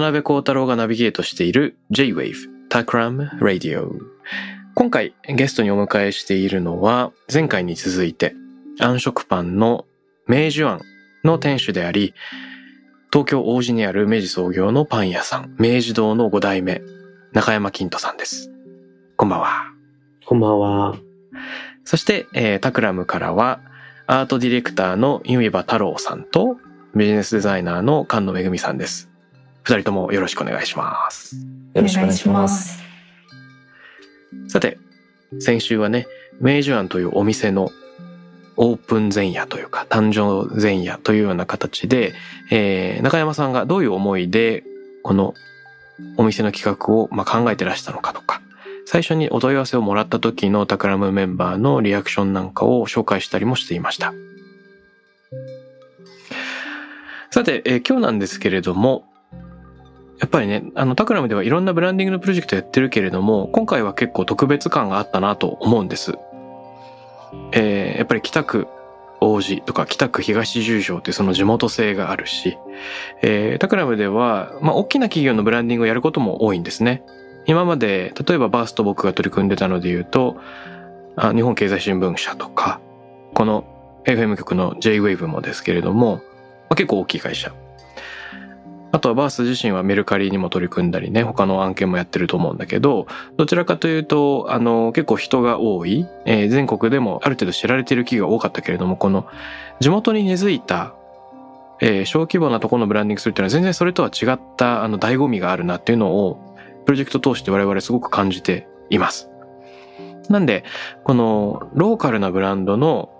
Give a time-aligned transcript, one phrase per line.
[0.00, 2.34] 渡辺幸太郎がナビゲートしている J-Wave
[2.70, 3.98] Takram Radio
[4.74, 8.34] 今回ゲストにお迎えしているのは前回に続いて
[8.78, 9.84] 暗食パンの
[10.26, 10.80] 明治庵
[11.22, 12.14] の店主であり
[13.12, 16.80] 東京王子にある明治創業のパン屋さん明治堂の5代目
[17.34, 18.50] 中山金人さんです。
[19.18, 19.66] こんばんは。
[20.24, 20.96] こんばんは。
[21.84, 23.60] そして、えータクラムからは
[24.06, 26.56] アートディレクターの弓場太郎さんと
[26.96, 29.09] ビジネスデザイナーの菅野めぐみさんです
[29.70, 31.36] 二人ともよろしくお願いします
[31.74, 32.82] よろしくお願いします。
[34.48, 34.78] さて、
[35.38, 36.08] 先週はね、
[36.40, 37.70] 明治庵というお店の
[38.56, 42.14] オープン前夜というか、誕生前夜というような形で、
[42.50, 44.64] えー中山さんがどういう思いで、
[45.04, 45.34] この
[46.16, 48.42] お店の企画を、まあ、考えてらしたのかとか、
[48.86, 54.12] 最初にお問い合わせをもらった時のタクラムメンバーのリアクションなんかを紹介したりもしていました。
[57.30, 59.04] さて、えー今日なんですけれども、
[60.20, 66.18] やっぱりね、あの、タクラムではいろんなブランディングのプロジェクトやってるけれども、今回は結構特別感があったなと思うんです。
[67.52, 68.66] えーやっぱり北区
[69.20, 72.58] 王子とか北区東十条ってその地元性があるし、
[73.22, 77.02] えータクラムでは、まあ、大きな企業のブランディングをやることも多いんですね。
[77.46, 80.36] 今まで、例えばバースと僕が取り組んでたので言うと、
[81.16, 82.80] あ日本経済新聞社とか、
[83.34, 83.64] この
[84.04, 86.22] FM 局の J-Wave もですけれども、ま
[86.70, 87.52] あ、結構大きい会社。
[88.92, 93.06] あとはバース自身はメルカリにも取り組んだりね、他の案件もやってると思うんだけど、
[93.36, 99.26] どちらかというと、あの、結構人が多い、えー全国でもある程度知られている企業が多かったけれども、この
[99.78, 100.94] 地元に根付いた、
[101.80, 109.30] えー小規模なところのブランディングするっていうのは全然それとは違った、あの、醍醐味があるなっていうのを、プロジェクト通して我々すごく感じています。
[110.28, 110.64] なんで、
[111.04, 113.10] この、ローカルなブランドの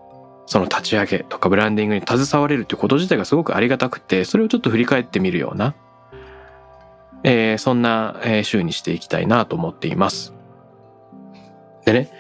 [0.51, 5.77] その立ち上げとかブランディングに携われるということ自体がすごくありがたくて、それをちょっと振り返ってみるような、
[7.23, 10.35] えーそんなえ週にしていきたいなと思っています。
[11.85, 12.11] でね、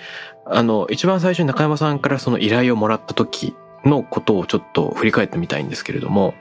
[0.47, 6.35] あの、一番最初に中山さんからその依頼をもらった時のことをちょっと振り返ってみたいんですけれども、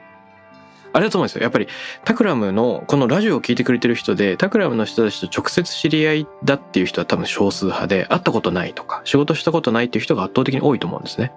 [0.94, 1.42] あれだと思うんですよ。
[1.42, 1.68] やっぱり、
[2.06, 11.32] タクラムの、このラジオを聞いてくれてる人で、タクラムの人たちと直接知り合いだっていう人は多分少数派で、会ったことないとか、仕事したことないっていう人が圧倒的に多いと思うんですね。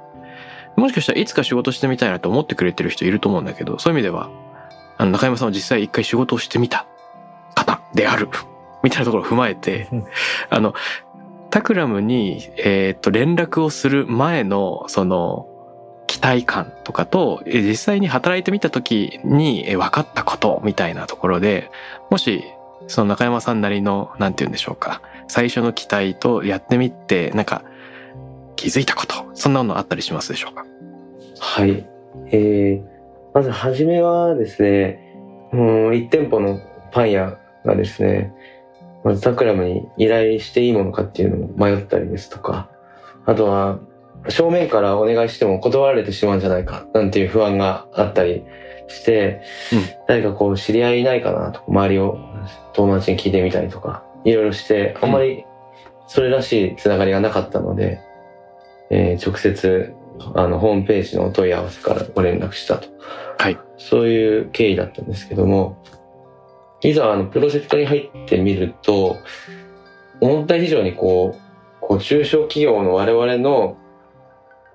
[0.83, 4.31] もしかしたらいつか仕事してみたいなと思ってくれてる人いると思うんだけど、そういう意味では、
[4.99, 6.87] あの、中山さんは実際一回仕事をしてみた
[7.55, 8.29] 方である、
[8.83, 9.87] みたいなところを踏まえて、
[10.51, 10.75] あの、
[11.51, 15.47] タクラムに、えーっと、連絡をする前の、その、
[16.09, 21.71] 期待感とかと、実際に働いてみた時に分かったことみたいなところで、
[22.11, 22.43] もし、
[22.89, 27.63] その中山さんなりの、なんて言うんでしょうか、最初の期待とやってみて、なんか、
[28.57, 30.65] 気づいたこと、そんなものあったりしますでしょうか？
[31.45, 31.85] はい。
[32.31, 32.83] えー、
[33.35, 35.01] まずはじめはですね、
[35.53, 36.61] もう1店舗の
[36.93, 38.33] パン屋がですね、
[39.03, 42.71] まずタクラムに依頼していいものかっていうのを迷ったりですとか、
[43.27, 43.81] あとは
[44.29, 48.45] 正面からお願いしても断られてしまうんじゃないかなんていう不安があったり
[48.87, 49.43] して、
[49.73, 52.19] うん誰かこう知り合いいないかなと周りを
[52.73, 55.45] 友達に聞いてみたりとか、いろいろして、あんまり
[56.07, 58.01] それらしいつながりがなかったので、
[58.91, 59.93] えー直接
[60.35, 62.89] あの、ホームページのお問い合わせからご連絡したと。
[63.39, 63.59] はい。
[63.79, 65.83] そういう経緯だったんですけども、
[66.83, 69.17] いざあの、プロジェクトに入ってみると、
[70.21, 71.41] 思った以上にこう、
[71.81, 73.77] こう中小企業の我々の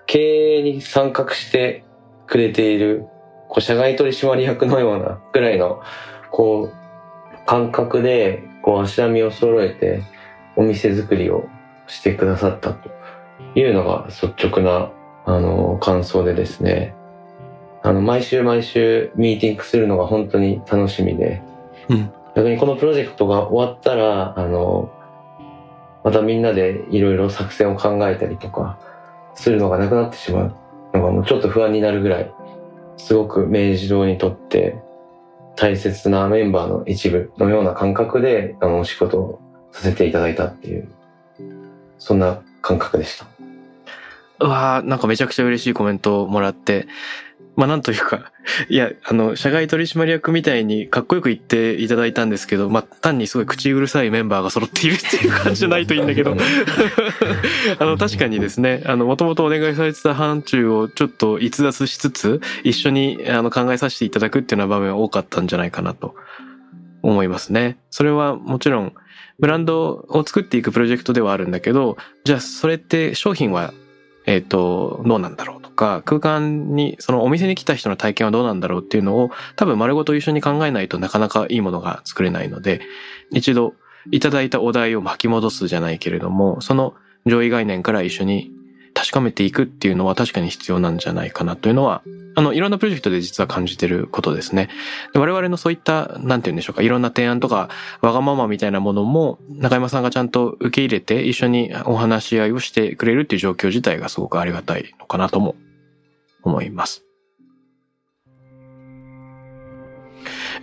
[0.05, 1.83] 経営に参画して
[2.27, 3.05] くれている、
[3.47, 5.81] こう、社外取締役のようなぐらいの、
[6.31, 10.03] こう、感覚で、こう、足並みを揃えて、
[10.57, 11.47] お店作りを
[11.87, 12.89] してくださったと
[13.55, 14.91] いうのが率直な、
[15.27, 16.95] あの、感想でですね。
[17.83, 21.43] あの、毎週毎週ミーティングするのが本当に楽しみで、
[21.89, 24.91] うん逆にこのプロジェクトが終わったら、あの、
[26.07, 28.79] またみんなでいろいろ作戦を考えたりとか
[29.35, 30.55] するのがなくなってしまう
[30.93, 32.31] のがもうちょっと不安になるぐらい
[32.95, 34.77] すごく明治堂にとって
[35.57, 39.41] 大切なメンバーの一部のような感覚であのお仕事を
[39.73, 40.87] させていただいたっていう
[41.97, 43.25] そんな感覚でした。
[44.39, 46.87] うわなんかめちゃくちゃ嬉しいコメントをもらって、
[47.57, 48.31] まあなんというか、
[48.69, 56.37] いや、あの、社外取締役みたいにかっこよく言っていただいたんですけど、まあ単にすごい口うるさいメンバーが揃っているっていう感じじゃないといいんだけど、
[57.79, 66.13] あの、確かにですね、あの、もともとお願いされてた範疇をちょっと逸脱しつつ、一緒にあの考えさせていただくっていうような場面は多かったんじゃないかなと
[67.01, 67.79] 思いますね。
[67.89, 68.93] それはもちろん、
[69.39, 73.73] ブランドを作っていくプロジェクトではあるんだけど、じゃあそれって商品は、
[74.27, 82.81] えっ、と、どうなんだろうとか、空間に、そのお店に来た人の体験はどうなんだろうっていうのを、多分丸ごと一緒に考えないとなかなかいいものが作れないので、
[83.31, 83.73] 一度
[84.11, 86.93] いただいたお題を巻き戻すじゃないけれども、その
[87.25, 88.51] 上位概念から一緒に
[88.97, 92.01] 確かめていくっていうのは確かに必要なんじゃないかなというのは、
[92.33, 94.69] あの、いろんなプロジェクトで実は感じてることですね。
[95.13, 97.69] 我々のそういった、なんて言うんでしょうか、いろんな提案とか、
[98.01, 105.55] わがままみたいなものも、中山さんがちゃんと受け入れて、一緒にお話し合いをしてくれるっていう状況自体がすごくありがたいのかなとも
[106.41, 107.03] 思います。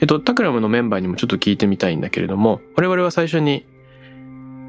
[0.00, 3.64] えっと、タクラムのメンバーにもちょっと聞いてみたいんだけれども、我々は最初に、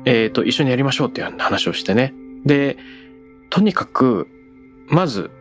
[0.06, 2.14] えっと、一緒にやりましょうっていう話をしてね。
[2.46, 2.78] で、
[3.50, 4.28] とにかく、
[4.88, 5.32] まず、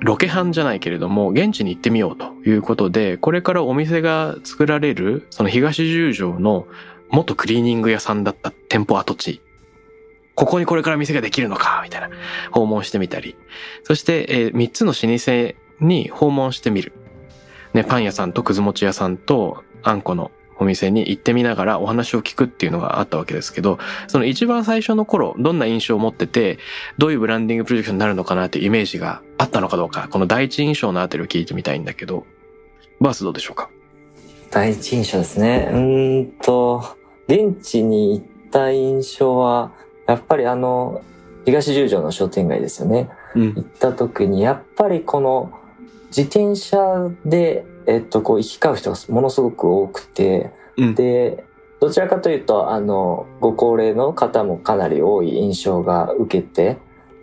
[0.00, 6.66] ロケハンじゃないけれども、現地に行ってみようということで、これからお店が作られる、その東十条の
[7.10, 9.42] 元クリーニング屋さんだった店舗跡地。
[10.34, 12.10] ここにこれから店ができるのか、みたいな、
[12.52, 13.36] 訪問してみたり。
[13.82, 15.54] そして、えー、3つの老舗
[15.84, 16.92] に訪問してみる。
[17.74, 23.78] ね、パン屋さんとくず餅屋さんとあんこのお店に行ってみながらお話を聞くっていうのがあったわけですけど、
[24.08, 26.58] その一番最初の頃、どんな印象を持ってて、
[26.98, 32.26] どういうブランディングプロジェクトになるのかなっていうイメージがあったのかどうか、この第一印象のあたりを聞いてみたいんだけど、
[33.00, 33.70] バースどうでしょうか？
[34.50, 35.68] 第一印象ですね。
[35.72, 36.82] うーんと、
[37.28, 39.72] 現地に行った印象は、
[40.06, 41.02] やっぱりあの、
[41.44, 43.08] 東十条の商店街ですよね。
[43.34, 45.52] うん行った時に、やっぱりこの、
[46.08, 50.94] 自転車で、えっと、こう、行き交う人がものすごく多くて、うん。
[50.94, 51.44] で、
[51.80, 56.76] どちらかというと、あの、ご高齢の方もかなり多い印象が受けて、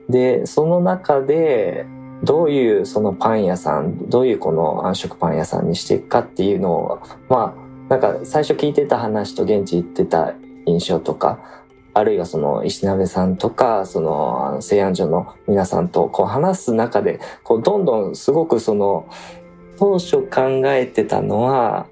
[0.10, 1.86] で、その中で、
[2.24, 10.34] どういうそのパン屋さん、どういうこの暗食パン屋さんにしていくかっていうのを、まあ、なんか最初聞いてた話と現地行ってた
[10.66, 11.40] 印象とか、
[11.94, 19.08] あるいはその石鍋さんとか、その製案所の皆さんとこう話す中で、こうどんどんすごくその、
[19.78, 21.88] 当初考えてたのは、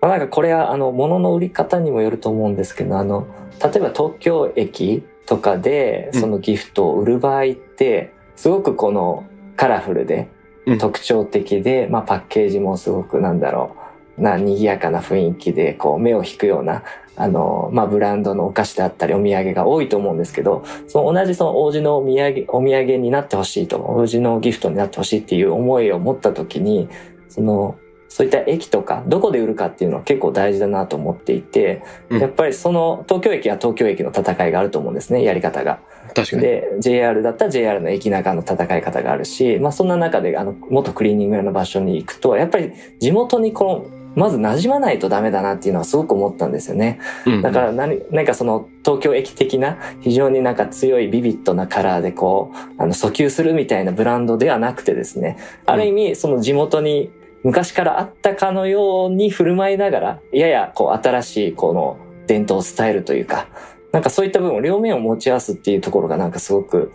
[0.00, 3.26] まあ、なんかこれはあの物の売り方にもよると思うんですけど、あの、
[3.62, 6.20] 例えば東京駅とかでうん。
[6.20, 9.24] そのギフトを売る場合って、すごくこの
[9.56, 10.28] カラフルで
[10.66, 10.78] うん。
[10.78, 13.83] 特徴的で、まあパッケージもすごくなんだろう、
[14.18, 16.82] な、賑やかな雰囲気で、こう目を引くような、
[17.16, 26.88] あの、まあブランドのお菓子であったりお土産が多いと思うんですけど、その同じその王子のお土産、お土産になってほしいと、王子のギフトになってほしいっていう思いを持った時に、
[27.28, 27.76] その、
[28.14, 35.80] そういった駅とか、どこで売るかっていうのは結構大事だなと思っていて、うんやっぱりその東京駅は東京駅の戦いがあると思うんですね、やり方が。
[36.14, 36.42] 確かに。
[36.42, 47.00] で、JR だったら JR の駅中の戦い方があるし、まあそんな中で、あの、元クリーニング屋の場所に行くと、やっぱり地元にこの、まず馴染まないとダメだなっていうのはすごく思ったんですよね。
[47.26, 57.10] うんだから何、なんかその東京駅的な非常になんか強いビビッドなカラーでこう、あの訴求するみたいなブランドではなくてですね、ある意味その地元に
[57.42, 63.48] 昔からあったかのように振る舞いながら、ややこう新しいこの伝統を伝えるというか、
[63.92, 66.92] なんかそういった部分を両面を持ち合わすっていうところがなんかすごく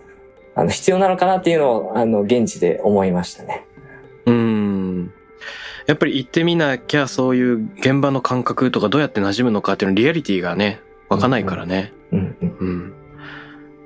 [0.55, 3.65] あの必要なのかなっていうのをあの現地で思いましたね。
[5.81, 5.85] うん。
[5.87, 11.93] やっぱり行ってみなきゃそういう現場の感覚とかどうやって馴染むのかっていうのリアリティがね、わかんないからね。
[12.11, 12.93] うんうんうん。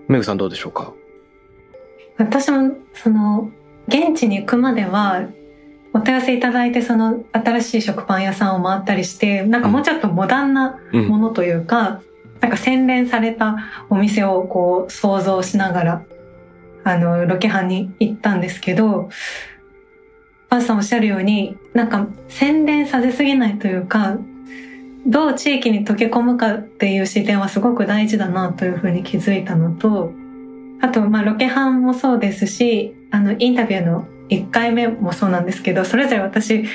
[0.07, 0.93] メグさんどうでしょうか？
[2.17, 3.49] 私もその
[3.87, 5.27] 現地に行くまでは
[5.93, 12.01] お問い合わせいただいてその新しい食パン屋さんを回ったりしてなんかもうちょっとモダンなうんものというか、
[12.41, 13.57] なんか洗練された
[13.89, 16.03] お店をこう想像しながら
[16.83, 19.09] あのロケハンに行ったんですけど
[20.49, 24.17] パンさんおっしゃるようになんか洗練させすぎないというか
[25.05, 30.13] どう地域に溶け込むかっていう視点はすごく大事だなというふうに気づいたのと
[30.83, 36.65] あと、まあ、ロケハンもそうですし、あの、インタビューの1回目もそうなんですけど、それぞれ私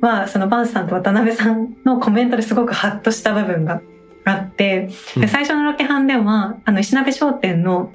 [0.00, 3.82] は、そのバンスさんと渡辺さんのコメントですごくハッとした部分が
[4.24, 5.22] あって、うん。
[5.22, 7.90] で最初のロケハンでは、あの、石鍋商店の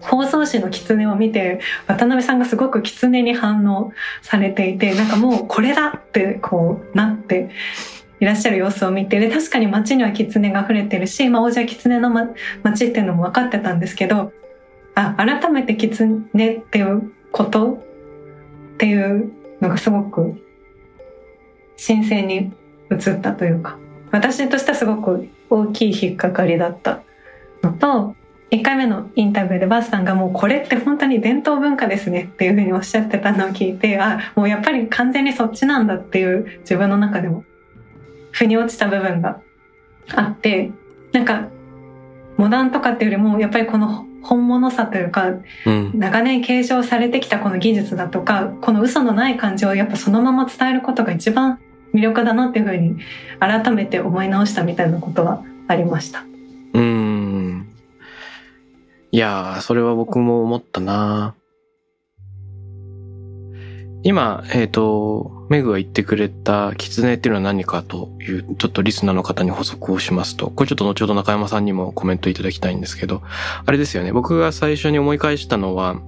[0.00, 3.92] 包装紙の狐を見て、渡辺さんがすごく狐に反応
[4.22, 7.50] されていて、なんかもうこれだってこうなって
[8.20, 12.28] いらっしゃる様子を見て、で、確かに街には狐が溢れてるし、まあ、王子は狐の、ま、
[12.62, 14.32] 街っていうのも分かってたんですけど、
[14.94, 16.18] あ、改めて狐
[16.54, 17.82] っていうこと
[18.74, 20.34] っていうのがすごく
[21.76, 22.52] 新鮮に
[22.90, 23.78] 映ったというか、
[24.10, 27.02] 私としてはすごく大きい引っかかりだった
[27.62, 28.16] のと、
[28.50, 37.44] 1回目のインタビューでバースさんがもうこれって本当に伝統文化ですねっていうふうにおっしゃってたのを聞いて、あ、もうやっぱり完全にそっちなんだっていう自分の中でも
[38.32, 39.40] 腑に落ちた部分が
[40.14, 40.72] あって、
[41.12, 41.48] なんか
[42.36, 45.30] モダンとかっていうよりもやっぱりこの本物さというか
[45.66, 45.92] うん。
[45.94, 51.60] 長年継承されてきたこの技術だとかこの嘘のない感じをやっぱそのまま伝えることが一番
[51.94, 52.98] 魅力だなっていうふうに
[53.38, 56.24] 改めて思い直したみたいなことはありました。
[59.12, 61.34] いやー、それは僕も思ったな。
[64.02, 73.20] 今、えっ、と、メグが言ってくれた狐っていうのは何かという、ちょっとリスナーの方に補足をしますと、これちょっと後ほど中山さんにもコメントいただきたいんですけど、
[73.66, 76.00] あれですよね、僕が最初に思い返したのは、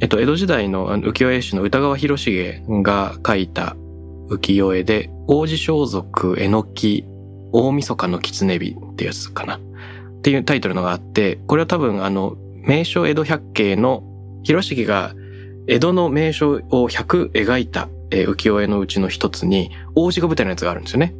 [0.00, 3.76] えっと、江戸時代の浮世絵師の歌川広重が書いた
[4.28, 7.04] 浮世絵で、王子装束、えのき、
[7.50, 9.56] 大晦日の狐火ってやつかな。
[9.56, 9.60] っ
[10.22, 14.02] ていうタイトルのがあって、これは多分あの、名所江戸百景の
[14.42, 15.14] 広重が
[15.66, 21.14] 江戸の名所を100描いた、浮世絵のうちの一つに、王子が舞台のやつがあるんですよね。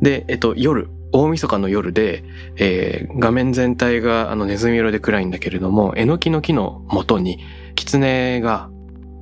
[0.00, 2.24] で、えっと、夜、大晦日の夜で、
[2.56, 7.38] えー画面全体があのネズミ色で暗いんだけれども、えのきの木の元に、
[7.76, 8.68] 狐が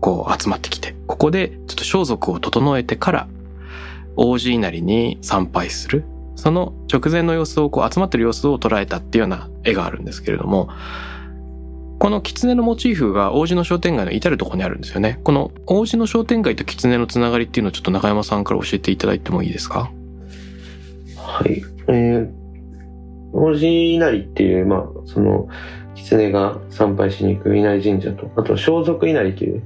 [0.01, 3.29] こう集まってきて、ここでちょっと装束を整えてから、
[4.17, 6.05] 王子稲荷に参拝する。
[6.37, 10.71] その直前の様子をこう集まってる様子を捉えたっていうような絵があるんですけれども、
[12.01, 15.21] この狐のモチーフが王子の商店街の至るところにあるんですよね。
[15.23, 19.93] この王子の商店街と狐のつながりっていうのをちょっと中山さんから教えていただいてもいいですか？
[21.19, 21.63] はい。
[21.89, 22.31] えー、
[23.35, 25.47] 王子稲荷っていう、まあ、その、
[25.95, 29.63] 狐が参拝しに行く稲荷神社と、あと、装束稲荷という、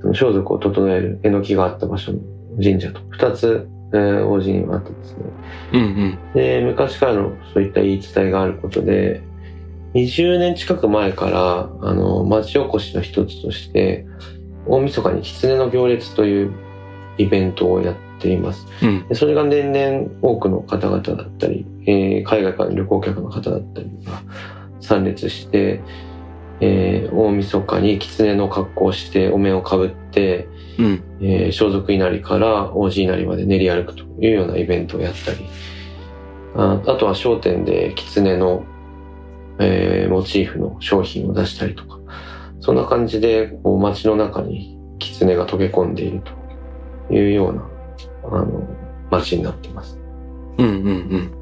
[0.00, 2.18] その装束を整えるえのきがあった場所の
[2.62, 5.18] 神社と、二つ、えー、王子にはあったんですね。
[5.74, 6.18] うんうん。
[6.32, 9.22] で、昔からのそういった言い伝えがあることで、
[9.94, 14.06] 20年近く前から、あの、町おこしの一つとして、
[14.66, 16.52] 大晦日に狐の行列という
[17.18, 18.66] イベントをやっています。
[18.82, 19.08] うん。
[19.08, 24.22] でそれが年々多くの方々だったり、えー海外からの旅行客の方だったりが
[24.80, 25.82] 参列して、
[26.60, 31.02] えー大晦日に狐の格好をしてお面をかぶって、うん。
[31.20, 35.40] えー装束稲荷から王子稲荷まで練り歩くというようなイベントをやったり、
[36.54, 38.64] ああとは商店で狐の、
[39.62, 41.98] えーモチーフの商品を出したりとか、
[42.60, 46.22] そんな感じでこう街の中に狐が溶け込んでいる
[47.08, 47.68] というような、
[48.24, 48.66] あの、
[49.10, 49.98] 街になっています。
[50.58, 51.32] うんうんうん。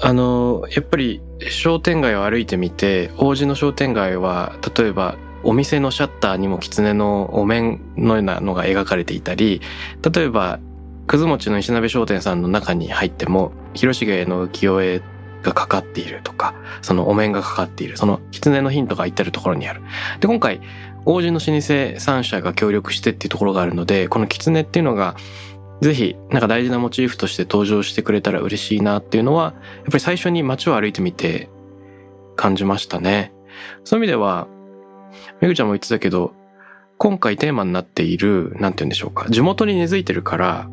[0.00, 9.60] あの、やっぱり商店街を歩いてみて、王子の商店街は、例えばお店のシャッターにも狐のお面のようなのが描かれていたり、
[10.12, 10.60] 例えば、
[11.06, 15.02] くず餅の石鍋商店さんの中に入っても、広重の浮世絵
[15.42, 19.82] がかかっているとか、そのお面がかかっている、その狐のヒントが至るところにある。
[20.20, 20.60] で、今回、
[21.04, 25.16] 王子の老舗3社が協力してっていうところがあるので、この狐っていうのが、
[25.80, 31.50] ぜひ、なんか大事なモチーフとして登場してくれたら嬉しいなっていうのは、やっぱり最初に街を歩いてみて
[32.36, 33.32] 感じましたね。
[33.84, 34.46] そういう意味では、
[35.40, 36.34] めぐちゃんも言ってたけど、
[36.98, 40.68] 今回テーマになっている、なんて言うんでしょうか、地元に根付いてるから、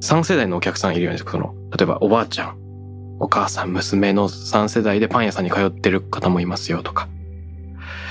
[0.00, 2.61] 3世代のお客さんいるようですその、例えばおばあちゃん、
[3.22, 7.08] お母さん、娘の3世代でパン屋さんに通ってる方もいますよとか。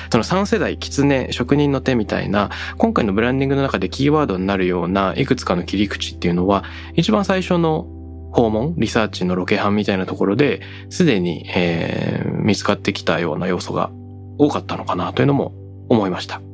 [0.10, 6.64] その3世代、狐、職人の手みたいな、今回のブランディングの中でキーワードになるようないくつかの切り口っていうのは、
[6.96, 7.88] 一番最初の
[8.32, 13.92] 訪問、リサーチのロケハンみたいなところで、すでに、えー見つかってきたような要素が
[14.38, 15.54] 多かったのかなというのも
[15.90, 16.40] 思いました。
[16.40, 16.46] ま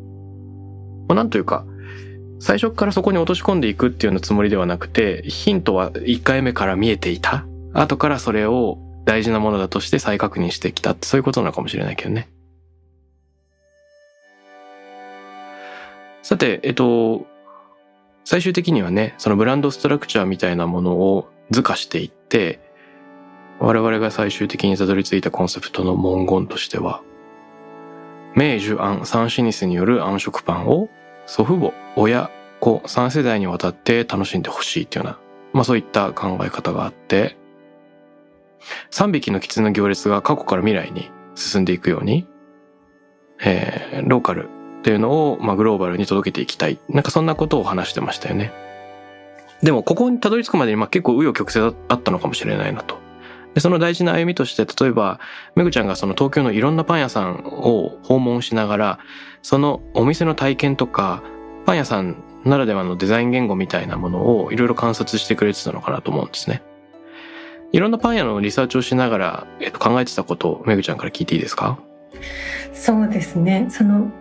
[1.09, 1.65] あ、なんというか、
[2.39, 7.45] 最初からそこに落とし込んでいくっていうようなつもりではなくて、ヒントは1回目から見えていた。
[7.77, 12.29] 後からそれを大事なものだとして再確認してきたってそういうことなのかもしれないけどね。
[16.23, 17.25] さて、えっと、
[18.25, 22.59] 最終的にはね、そのブランドストラクチャーみたいなものを図化していって、
[23.59, 27.01] 我々が最終的にたどり着いたコンセプトの文言としては、
[28.35, 30.89] 明寿庵三シニスによる暗食パンを
[31.27, 32.29] 祖父母、親、
[32.59, 35.19] 子三世代にわたって楽しんでほしいっていうような、
[35.53, 37.37] まあそういった考え方があって、
[38.91, 42.27] 3匹の狐の行列が過去から未来に進んでいくように、
[43.41, 46.79] えー、ローカルっていうのを、まあ、グローバルに届けていきたい。
[46.89, 48.51] なんかそんなことを話してましたよね。
[49.61, 52.97] でも、ここにたどり着くまでに、まあ、結構紆余曲折あったのかもしれないなと。
[53.53, 55.19] で、その大事な歩みとして、例えば、
[55.55, 58.99] めぐちゃんがその東京のいろんなパン屋さんを訪問しながら、
[59.41, 61.23] そのお店の体験とか、
[61.65, 66.61] パン屋さんならではのデザイン言語みたいなものをいろいろ観察してくれてたのかなと思うんですね。
[67.71, 71.79] いろんなパン屋のリサーチをしながら、えっと、考えてたことをめぐちゃんから聞いていいですか？
[72.73, 73.67] そうですね。
[73.69, 74.11] その、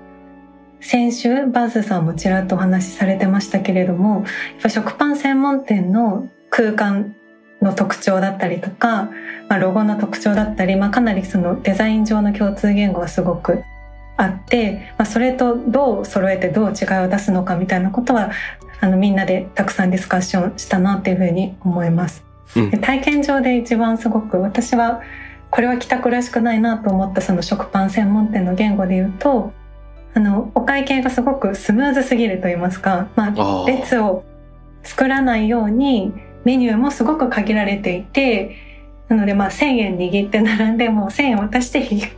[0.81, 4.25] 先週、バースさんもちらっとお話しされてましたけれども、やっ
[4.63, 7.15] ぱ食パン専門店の空間
[7.63, 9.11] の特徴だったりとか、
[9.49, 13.63] まあ、ロゴの特徴だったり、まあ、かなりそのデザイン上の共通言語がすごく
[14.19, 18.31] あって、まあ、それとどう揃えてどう違いを出すのかみたいなことは
[18.81, 22.26] あのみんなでたくさんディスカッションしたなっていうふうに思います。
[22.55, 25.03] うん、体験上で一番すごく私は
[25.51, 29.53] これは帰宅らしくないなと思ったその食パン専門店の言語で言うと
[30.15, 34.25] あのお会計がすごくスムーズすぎると言いますか、まあ、列を
[34.83, 36.13] 作らないように
[36.45, 38.57] メニューもすごく限られていて
[39.09, 42.13] なのでまあ1000円握って並んでも1000円渡して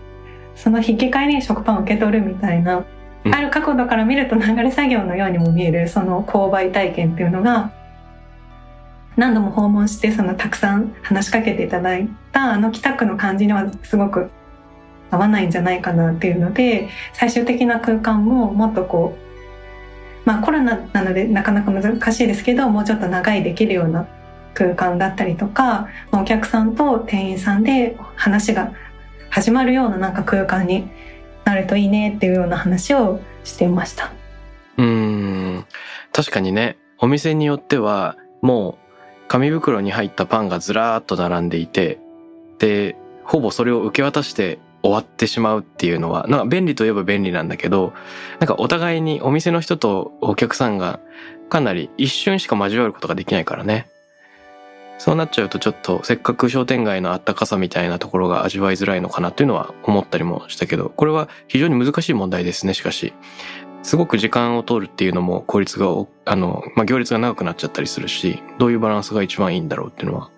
[0.55, 2.85] その引き換えに食パンを受け取るみたいな、
[3.25, 7.73] うん、ある角度から見ると流れ作業のようにも見えるその購買体験っていうのが
[9.19, 14.31] 何度も訪問してそのたくさん話しかけていただいたあの北区の感じにはすごく
[15.11, 19.19] 合わないんじゃないかなっていうので最終的な空間ももっとこ
[20.25, 24.07] うまあコロナなのでなかなか難しいですけどもうちょっと長いできるような
[24.55, 28.73] 空間だったりとかお客さんと店員さんで話が
[29.31, 30.89] 始まるようななんか空間に
[31.45, 34.13] なるといいねっていうような話をしていました。
[34.77, 35.67] うん。
[36.13, 38.88] 確かにね、お店によってはもう
[39.29, 41.99] 紙袋に入ったパンがずらーっと並んでいて、
[42.59, 47.93] で、ほぼそれを受け渡して終わってしまうっていうのは、なんか便利といえば便利なんだけど、
[48.41, 51.01] なんかお互いにお店の人とお客さんが
[51.49, 53.89] かなり一瞬しか交わることができないからね。
[54.99, 63.13] そうなっちゃうとちょっとせっかく商店街のあったかさみたいなところが味わいづらいのかなっていうのは思ったりもしたけど、これは非常に難しい問題ですね、しかし。
[63.89, 65.87] すごく時間を通るっていうのも効率が、
[66.27, 70.31] あの、まあ、行列が長くなっちゃったりするし、どういうバランスが一番いいんだろうっていうのは。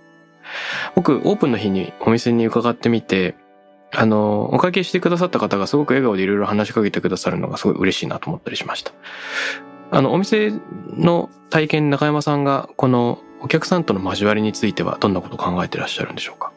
[0.95, 3.35] 僕、オープンの日にお店に伺ってみて、
[3.93, 8.93] あの、お会計してくださった方がすごく笑顔でいろいろ話しかけてくださるのがすごい嬉しいなと思ったりしました。
[9.91, 10.53] あの、お店
[10.97, 16.53] の体験、中山さんがこのお客さんとの交わりについてはどんなことを考えてらっしゃるんでしょうか？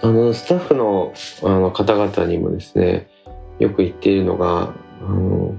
[0.00, 1.12] あのスタッフの
[1.42, 3.10] あの方々にもですね
[3.58, 5.54] よく言っているのがあの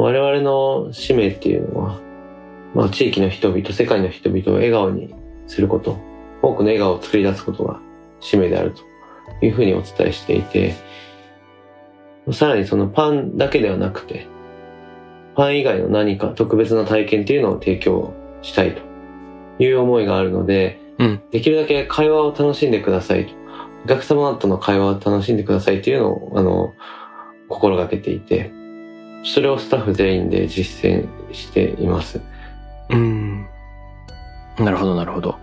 [0.00, 2.00] 我々の使命っていうのは、
[2.74, 5.14] まあ、地域の人々世界の人々を笑顔に
[5.46, 5.98] すること
[6.42, 7.80] 多くの笑顔を作り出すことが
[8.20, 8.82] 使命であると
[9.44, 10.74] いうふうにお伝えしていて
[12.32, 14.26] さらにそのパンだけではなくて
[15.36, 18.82] パン以外の何か特別な体験っていうのを提供したいと
[19.62, 23.34] いう思いがあるので、うん、できるだけ会話を楽しんでくださいと。
[23.84, 26.72] お客様との会話を楽しんでくださいっていうのを、あの、
[27.48, 28.50] 心がけていて、
[29.24, 32.20] それをスタッフ全員で実践しています。
[32.90, 33.46] うん。
[34.58, 35.36] なるほど、なるほど。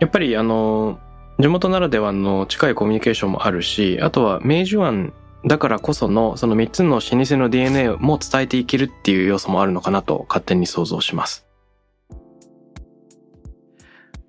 [0.00, 0.98] やっぱりあの、
[1.38, 5.12] 地元ならではの近いコミュニケーションもあるし、あとは明治湾
[5.46, 11.46] だからこそのその3つの老舗の DNA も伝えていけるっていう要素もあるのかなと勝手に想像します。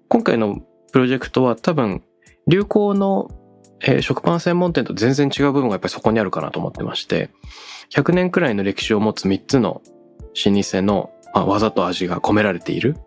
[0.10, 0.62] 今回の
[0.94, 2.04] プロジェクトは多分
[2.48, 3.30] 流行の、
[3.82, 7.30] えー、食パン専門店と全然違う部分がやっぱりそこにあるかなと思ってまして、
[7.92, 9.82] 100年くらいの歴史を持つ3つの
[10.46, 12.98] 老舗の、まあ、技と味が込められている。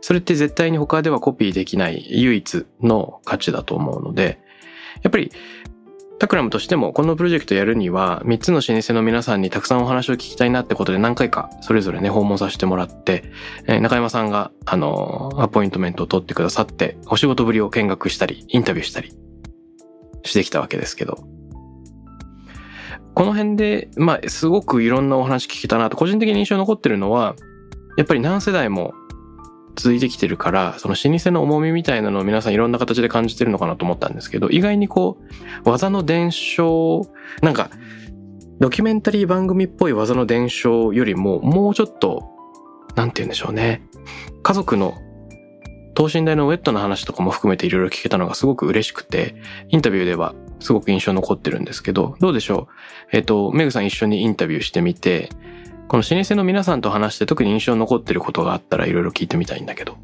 [0.00, 4.38] それって絶対に他ではコピーできない唯一の価値だと思うので、
[5.02, 5.32] やっぱり
[6.18, 13.24] タクラムとしてもこのプロジェクトやるには3つの老舗の皆さんにたくさんお話を聞きたいなってことで何回かそれぞれね訪問させてもらって、
[13.66, 19.14] 中山さんがあのアポイントメントを取ってくださってお仕事ぶりを見学したりインタビューしたり
[20.26, 21.26] してきたわけですけど
[23.14, 27.34] この辺でまあすごくいろんなお話聞けたなと個人的に印象に残ってるのは
[27.96, 28.94] やっぱり何世代も
[29.76, 35.18] 続いてきてるから、その老舗の重みみたいなのを皆さんいろんな形で感じてるのかなと思ったんですけど、意外にこ
[35.64, 37.06] う、技の伝承、
[37.42, 37.70] なんか、
[38.58, 42.24] ドキュメンタリー番組っぽい技の伝承よりも、もうちょっと、
[42.96, 43.82] なんて言うんでしょうね。
[44.42, 44.94] 家族の
[45.96, 49.34] 等身大のウェットな話とかも含めていろいろ聞けたのがすごく嬉しくて、
[49.68, 52.68] インタビューではすごく印象残ってるんですけど、どうでしょ
[53.12, 53.16] う？
[53.16, 55.30] えっ、ー、と、メグさん一緒にインタビューしてみて、
[55.88, 59.96] この老舗の皆さんと話して特に印象に残ってることがあったらいろいろ聞いてみたいんだけど。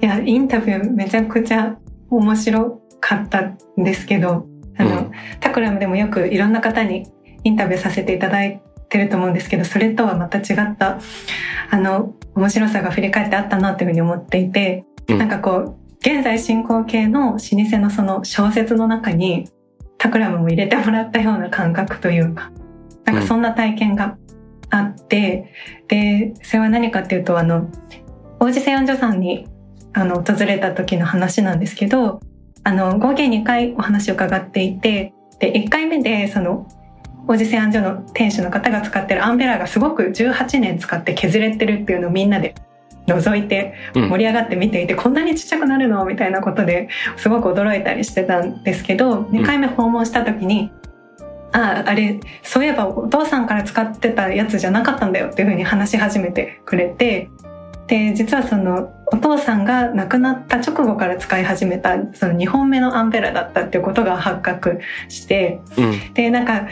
[0.00, 1.76] いや、インタビューめちゃくちゃ
[2.10, 4.46] 面白かったんですけど、
[4.78, 7.06] あの、うんタクラムでもよくいろんな方に
[7.44, 8.62] インタビューさせていただい
[8.94, 11.00] てると思うんですけど、それとはまた違った、
[11.70, 15.18] あの、面白さが振り返ってあったなというふうに思っていて、うん。
[15.18, 19.48] なんかこう、現在進行形の老舗のその小説の中に、
[19.98, 22.52] タクラムも入れてもらったような感覚というか、
[23.04, 24.16] なんかそんな体験が
[24.70, 25.52] あって、
[25.88, 27.68] で、それは何かっていうと、あの、
[28.38, 29.48] 王子製案所さんに
[29.92, 32.20] あの訪れた時の話なんですけど、
[32.62, 36.66] あの、合計2回お話を伺っていて、で、1回目で、その、
[37.26, 42.54] 王子製案所の店主の方が使ってるアンベラがすごく18年使って削れてるっていうのをみんなで
[43.06, 44.08] 覗いてうん。
[44.08, 46.04] 盛り上がって見ていて、こんなにちっちゃくなるの？
[46.04, 50.70] みたいなことですごく驚いたりしてたんですけど、2回目訪問した時に、
[51.52, 57.30] ああ、あれ、そういえばお父さんから使ってたやつじゃなかったんだよっていうふうに話し始めてくれて、
[57.86, 66.14] で、実はその、お父さんが亡くなった直後から使い始めた、その2本目のアンベラだったっていうことが発覚して、うん。
[66.14, 66.66] で、なんか、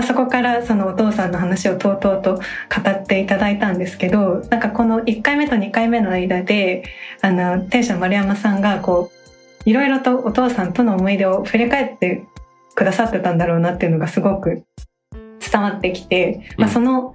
[0.00, 2.42] まあ、そこからそのお父さんの話をとうとうと語
[2.90, 6.84] っていただいたんですけど、なんかこの1回目と2回目の間で、
[7.20, 12.24] あの、店主の丸山さんがこう、いろいろとお父さんとの思い出を振り返って
[12.74, 14.62] くださってたんだろうなっていうのがすごく
[15.38, 16.72] 伝わってきて、まあ、うん。
[16.72, 17.12] その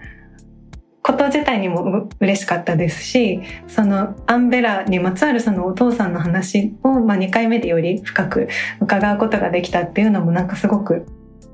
[1.02, 8.48] こと自体にもう嬉しかったですし、そのアンベラにまつわるそのお父さんの話を、まあ、2回目でより深く
[8.80, 11.08] 伺うことができたっていうのもなんかすごく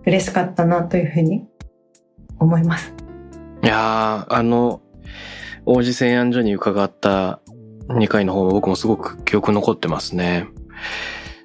[0.06, 1.46] 嬉しかったなというふうに
[2.40, 2.94] 思います。
[3.64, 4.82] いやー、あの、
[5.66, 7.40] 王子製案所に伺った
[7.90, 10.48] 2回の方も僕もすごく記憶残ってますね。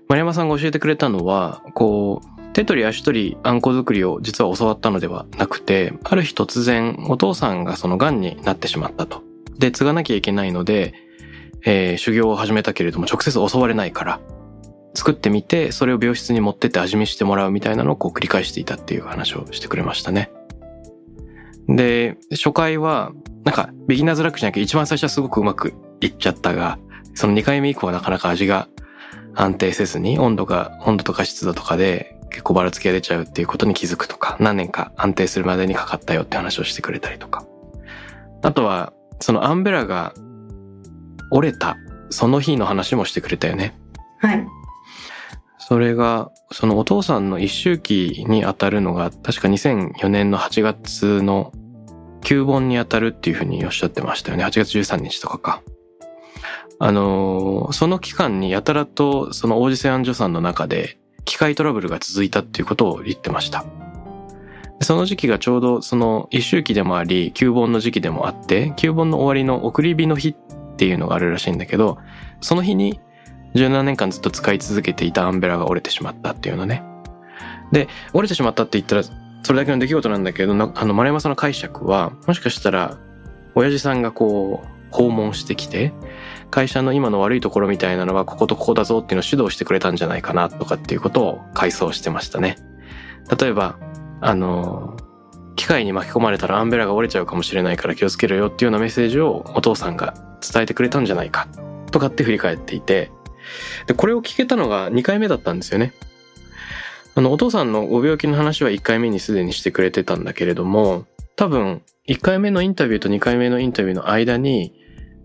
[0.09, 9.23] 丸山さんが教えてくれたのは、こう、手取り足取りあんこ作りを実は教わったのではなくて、ある日突然お父さんがその癌になってしまったと。
[9.59, 10.95] で、継がなきゃいけないので、
[11.67, 14.21] えー修行を始めたけれども直接教われないから、
[14.97, 20.31] 作ってみて、それを病室に持ってって味見してもらうみたいなのをこう繰り返していたっていう話をしてくれましたね。
[21.69, 23.13] で、初回は、
[23.45, 26.79] なんか、ビギナーズラックじゃなきゃ一番最初はすごくうまくいっちゃったが、
[27.15, 28.69] その2回目以降はなかなか味が
[29.35, 37.45] 安定せずに、温度が、温度とか湿度とかで結構ばらつきが出ちゃうっていうことに気づくとか、何年か安定するまでにかかったよって話をしてくれたりとか。
[38.43, 40.15] あとは、そのアンベラが
[41.31, 41.77] 折れた、
[42.11, 43.75] その日の話もしてくれたよね。
[44.19, 44.47] はい。
[45.69, 51.51] それが、そのお父さんの一周期に当たるのが、確か2004年の8月の
[52.23, 54.45] 旧盆に当たるっていうふうにおっしゃってましたよね。
[54.45, 55.63] 8月13日とかか。
[56.79, 63.65] あのその期間にやたらとその王子製案所さんの中で機械トラブルが続いたっていうことを言ってました。
[64.83, 70.37] その時期がちょうどその一周期でもあり、旧盆の時期でもあって、旧盆の終わりの送り火の日っ
[70.77, 71.99] ていうのがあるらしいんだけど、
[72.41, 73.01] その日に
[73.57, 76.83] 17年間ずっと使い続けていたアンベラが折れてしまったっていうのね。
[77.73, 79.03] で、折れてしまったって言ったら、
[79.43, 82.99] それだけの出来事なんだけど、あの、丸山さんの解釈は、もしかしたら、
[83.55, 85.93] 親父さんがこう、訪問してきて、
[86.51, 92.57] 会社の今の悪いところみたいなのは、こことここだぞっていうのを指導してくれたんじゃないかな、とかっていうことを回想してましたね。
[93.41, 93.79] 例えば、
[94.21, 94.97] あの、
[95.57, 101.49] 機械に巻き込まれたらアンベラが折れちゃうかもしれないから気をつけろよっていうようなメッセージをお父さんが伝えてくれたんじゃないか、
[101.91, 103.11] とかって振り返っていて、
[103.87, 105.93] で、これを聞けたのが2回目だったんですよね。
[107.15, 114.75] あの、お父さんのご病気の話は1回目にすでにしてくれてたんだけれども、多分、1回目のインタビューと2回目のインタビューの間に、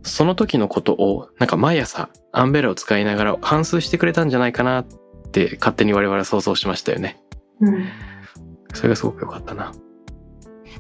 [0.04, 4.86] その時のことを、なんか毎朝、アンベラを使いながら反数してくれたんじゃないかなっ
[5.32, 7.22] て勝手に我々は想像しましたよね。
[7.60, 7.86] うん。
[8.74, 9.74] それがすごく良かったな。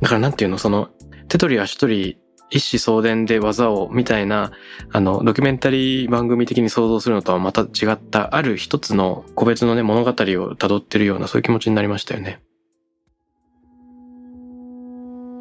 [0.02, 0.90] だからなんていうの、その、
[1.28, 2.21] 手取り足取り、
[2.52, 4.52] 一子相伝で技を、みたいな、
[4.92, 12.42] あの、ドキュメンタリー番組的に想像するのとはまた違った、ある一つの個別のね、物語を辿ってるような、そういう気持ちになりましたよね。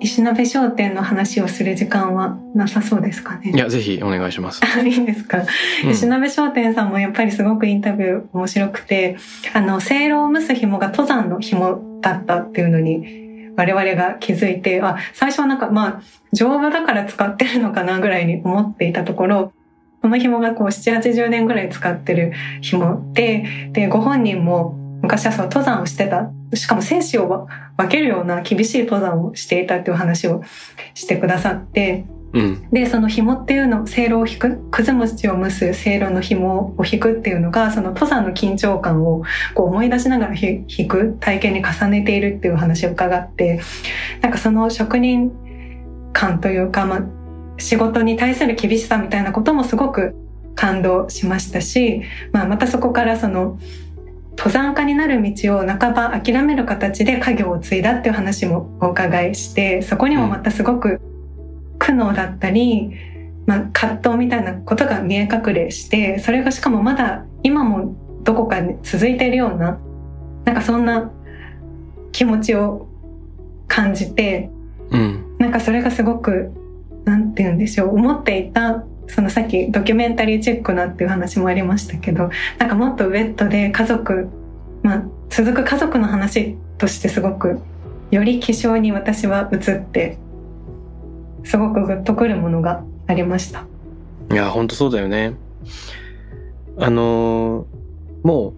[0.02, 3.52] 石鍋商店の話をする時間はなさそうですかね？
[3.54, 4.62] いや、ぜひお願いします。
[4.82, 5.44] いいんですか、
[5.84, 9.18] うん石鍋商店さんもやっぱりすごくインタビュー面白くて、
[9.52, 13.29] あの、せいろを蒸す紐が登山の紐だったっていうのに、
[13.60, 19.52] 我々が気づいて、あ、最初はなんかまあ、丈夫だから使ってるのかなぐらいに思っていたところ、
[20.00, 26.30] この紐がこう7、80年ぐらい使ってる紐で、で、ご本人も昔はそう登山をしてた。
[26.54, 30.42] しかも生死を分けるような厳しい登山をしていたっていう話を
[30.94, 32.70] してくださって、うん。
[32.70, 39.22] で、その紐っていうの、せいろを引く、くず餅を蒸すせいろの紐を引くっていうのが、その登山の緊張感を
[39.54, 43.60] こう思い出しながら引く体験に重ねているっていう話を伺って、
[44.20, 45.32] なんかその職人
[46.12, 47.02] 感というか、まあ、
[47.58, 50.14] 仕事に対する厳しさみたいなこともすごく
[50.54, 53.58] 感動しましたし、まあ、またそこからその
[54.32, 61.00] 登山家になる道を半ば諦める形で家業を継いだっていう話もお伺いしてそこにもまたすごく
[61.80, 62.92] 苦悩だったり、
[63.46, 69.80] まあ、葛藤みたいなことが見え隠れしてそれがしかもまだ今もどこかに続いているような
[70.44, 71.10] なんかそんな
[72.12, 72.86] 気持ちを
[73.66, 74.50] 感じて、
[74.90, 76.52] うん、なんかそれがすごく
[77.04, 84.28] なんて言うんでしょう思っていたそのさっきドキュメンタリーチックなっていう話もありましたけどなんかもっとウェットで家族、
[84.82, 87.60] まあ、続く家族の話としてすごく
[88.10, 90.18] より気象に私は映って
[91.44, 93.66] すごくグッとくるものがありました
[94.30, 95.34] いや本当そうだよね
[96.78, 98.54] あのー、も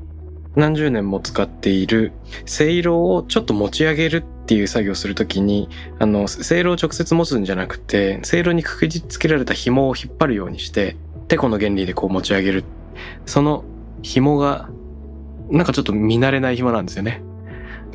[0.55, 2.12] う何十年も使っている
[2.45, 5.68] せいろをちょっと持ち上げるっていう作業をするときに、
[5.99, 10.97] あの、せいろを直接持つんじゃなくて、せいろにくくりつけられた紐を引っ張るようにして、
[11.29, 12.64] てこの原理でこう持ち上げる。
[13.25, 13.64] その
[14.03, 14.68] 紐が、
[15.51, 17.23] なんかちょっと見慣れない紐なんですよね。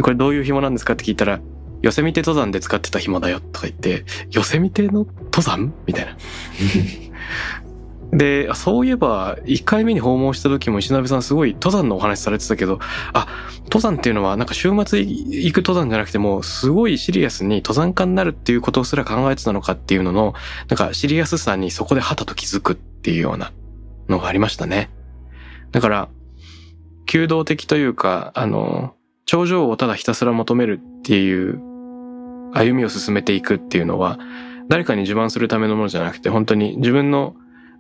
[0.01, 1.41] これどういう紐なんですかって聞いたら、
[1.87, 5.73] ヨセミテ登山で使ってた紐だよとか言って、ヨセミテの登山？
[5.85, 6.17] みたいな。
[8.11, 12.79] で、そういえば、1回目に訪問した時も石鍋さんすごい登山のお話されてたけど、
[13.13, 13.27] あ、
[13.63, 20.33] 登山っていうのはなんか週末行く登山じゃなくても、すごいシリアスに登山家になるっていうことすら考えてたのかっていうのの、
[20.67, 23.53] なんかシリアスさにそこではたと気づくっていうような
[24.09, 24.89] のがありましたね。
[25.71, 26.09] だから、
[27.05, 28.93] 弓道的というか、あの、
[29.27, 31.61] 頂上をただひたすら求めるっていう
[32.53, 34.19] 歩みを進めていくっていうのは、
[34.69, 37.35] 誰かに自慢するためのものじゃなくて、本当に自分の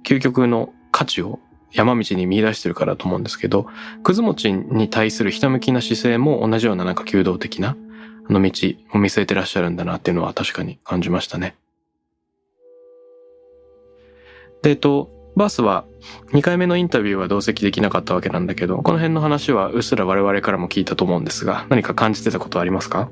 [0.05, 1.39] 究極の価値を
[1.71, 3.67] 山道に見出してるからと思うんですけど、
[4.03, 7.75] くず餅に対するひたむきな姿勢も同じようななんか弓道的な
[8.29, 8.51] あの道
[8.93, 11.55] を見据えてらっしゃるんだなっていうのは確かに感じましたね。
[14.63, 15.85] で、えっと、バースは
[16.31, 23.09] 2回目のインタビューは同席できなかったわけなんだけど、この辺の話はうっすら我々からも聞いたと思うんですが、何か感じてたことありますか？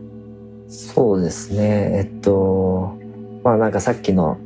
[0.67, 1.91] そうですね。
[1.97, 2.97] えっと、
[3.43, 4.37] まあなんかさっきの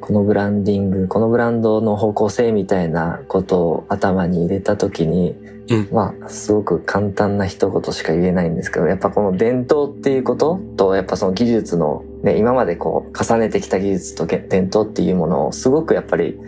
[0.00, 5.30] このブランディングこのブランドの方向性みたいなことを頭に入れた時に、
[5.70, 16.38] うん、まあすごく簡単な一言しか言えないんですけどやっぱこの伝統っていうこととやっぱその技術の、ね、今までこう重ねてきた技術と伝統っていうものをすごくやっぱり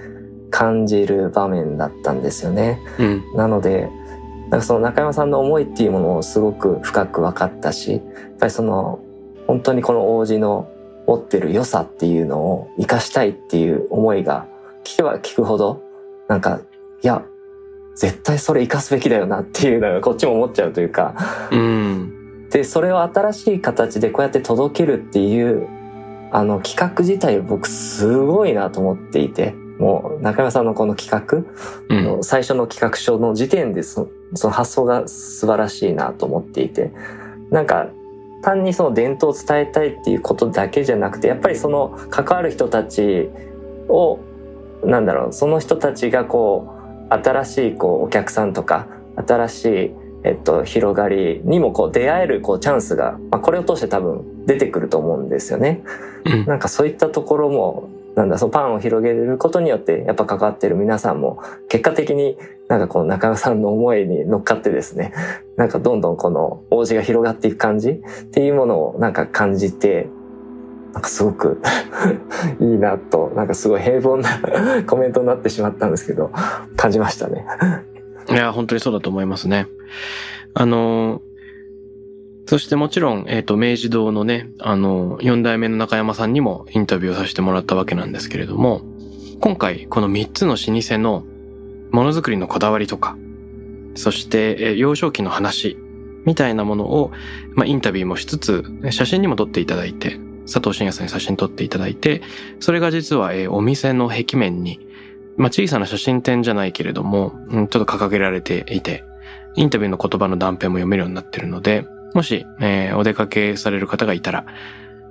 [0.50, 2.78] 感じる場面だったんですよね。
[2.98, 3.88] うん、なので
[4.50, 8.02] なんかその中山さんの思いっていうものをすごく深く分かったしやっ
[8.38, 9.00] ぱりその
[9.46, 10.70] 本当にこの王子の
[11.06, 14.46] 持ってる良さっていうのを活かしたいっていう思いが
[14.86, 15.82] 聞けば聞くほど、
[16.28, 16.60] なんか、
[17.02, 17.24] いや、
[17.96, 21.14] 絶対それ活かすべきだよなっていうのがこっちも思っちゃうというか。
[21.50, 22.48] うん。
[22.50, 25.66] で、それを新しい形でこうやって届けるっていう、
[26.30, 36.92] あの企画自体僕すごいなと思っていて、もう中山さんのこの企画の最初の企画書の時点でその発想が素晴らしいなと思っていて、
[37.50, 37.88] なんか
[38.42, 43.28] 単にその伝統を伝えたいっていうことだけじゃなくてやっぱりその関わる人たち
[43.88, 44.20] を
[44.84, 46.72] なんだろうその人たちがこ
[47.10, 55.84] う新しいこうお客さんとか新しいえっと、広がりにもこう出会えるこうチャンスが、まあ、これを通して多分出てくると思うんですよね。
[56.24, 65.12] うん、なんかそういったところもなんだ、そのパンを広げることによって、やっぱ関わってる皆さんも、結果的になんかこの中野さんの思いに乗っかってですね、
[65.56, 70.08] なんかどんどんこの王子が広がっていく感じっていうものをなんか感じて、
[70.94, 71.60] なんかすごく
[72.58, 74.30] いいなと、なんかすごい平凡な
[74.88, 76.30] コメントになってしまったんですけど、
[76.74, 77.44] 感じましたね。
[78.30, 79.66] いや、本当にそうだと思いますね。
[80.54, 81.20] あの、
[82.56, 88.80] そしてもちろん、えっ、ー、と、明治堂のね、あの、四代目の中山さんにもインタビューをさせてもらったわけなんですけれども、
[89.40, 91.22] 今回、この三つの老舗の
[91.90, 93.14] ものづくりのこだわりとか、
[93.94, 95.76] そして、え幼少期の話、
[96.24, 97.12] みたいなものを、
[97.52, 102.22] まあ、インタビューもしつつ、写真にも撮っていただいて、佐藤真也さんに写真撮っていただいて、
[102.60, 104.80] それが実は、えお店の壁面に、
[105.36, 109.04] まあ、小さな写真展じゃないけれども、うん、ちょっと掲げられていて、
[109.56, 111.84] インタビューの言葉の断片も読めるようになってるので、
[112.16, 114.46] もし、えー、お出かけされる方がいたら、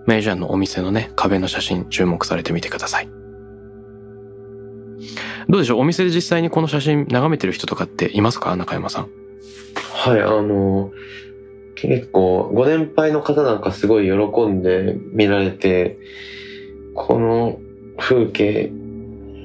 [0.07, 3.09] メイジャーのお店のね、壁の写真注目されてみてください。
[5.47, 5.81] どうでしょう？
[5.81, 8.55] お店で実際にこの写真眺めてる人とかっていますか？
[8.55, 9.09] 中山さん。
[9.93, 10.91] はい、あの、
[11.75, 15.99] 結構、ご年配の方なんかすごい喜んで見られて、
[16.95, 17.59] この
[17.99, 18.71] 風景、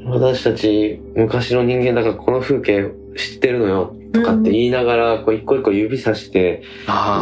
[0.06, 6.62] 私たち昔の人間だからこの風景知ってるのよとかって言いながら、こう一個一個指さして、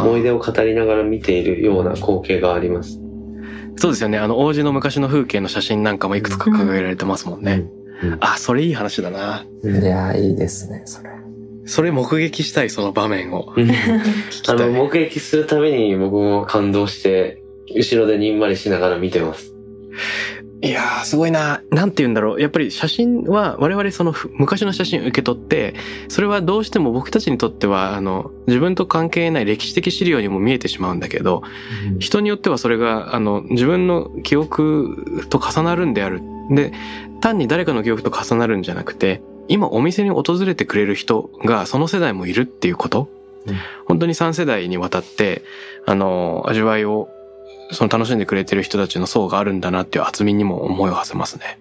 [0.03, 2.99] 思い出を語りながら見ているような光景があります。
[3.77, 4.17] そうですよね。
[4.17, 7.65] あの、王子の昔の風景の写真なんかもいくつか掲げられてますもんね。
[7.73, 7.79] うん
[8.21, 9.45] あ、それいい話だな。
[9.63, 11.09] いや、いいですね、それ。
[11.65, 13.53] それ目撃したい、その場面を。
[14.47, 17.43] あの、目撃するために僕も感動して、
[17.75, 19.53] 後ろでにんまりしながら見てます。
[20.61, 21.61] いやー、すごいな。
[21.71, 22.41] なんて言うんだろう。
[22.41, 25.73] やっぱり写真は、我々そのふ昔の写真受け取って、
[26.09, 31.43] それはどうしても僕たちにとっては、あの、自分と関係ない歴史的資料にも見えてしまうんだけど、
[31.99, 36.21] 人によってはそれが、あの、自分の記憶と重なるんである。
[36.49, 36.73] で、
[37.21, 43.09] 単に誰かの記憶と重なるんじゃなくて、今お店に訪れてくれる人がその世代もいるっていうこと、
[43.47, 43.55] うん
[43.87, 45.43] 本当に3世代にわたって、
[45.87, 47.09] あの、味わいを、
[47.71, 51.59] その楽しんでくれてる人たちの層があるんだなっていう厚みにも思いを馳せますね。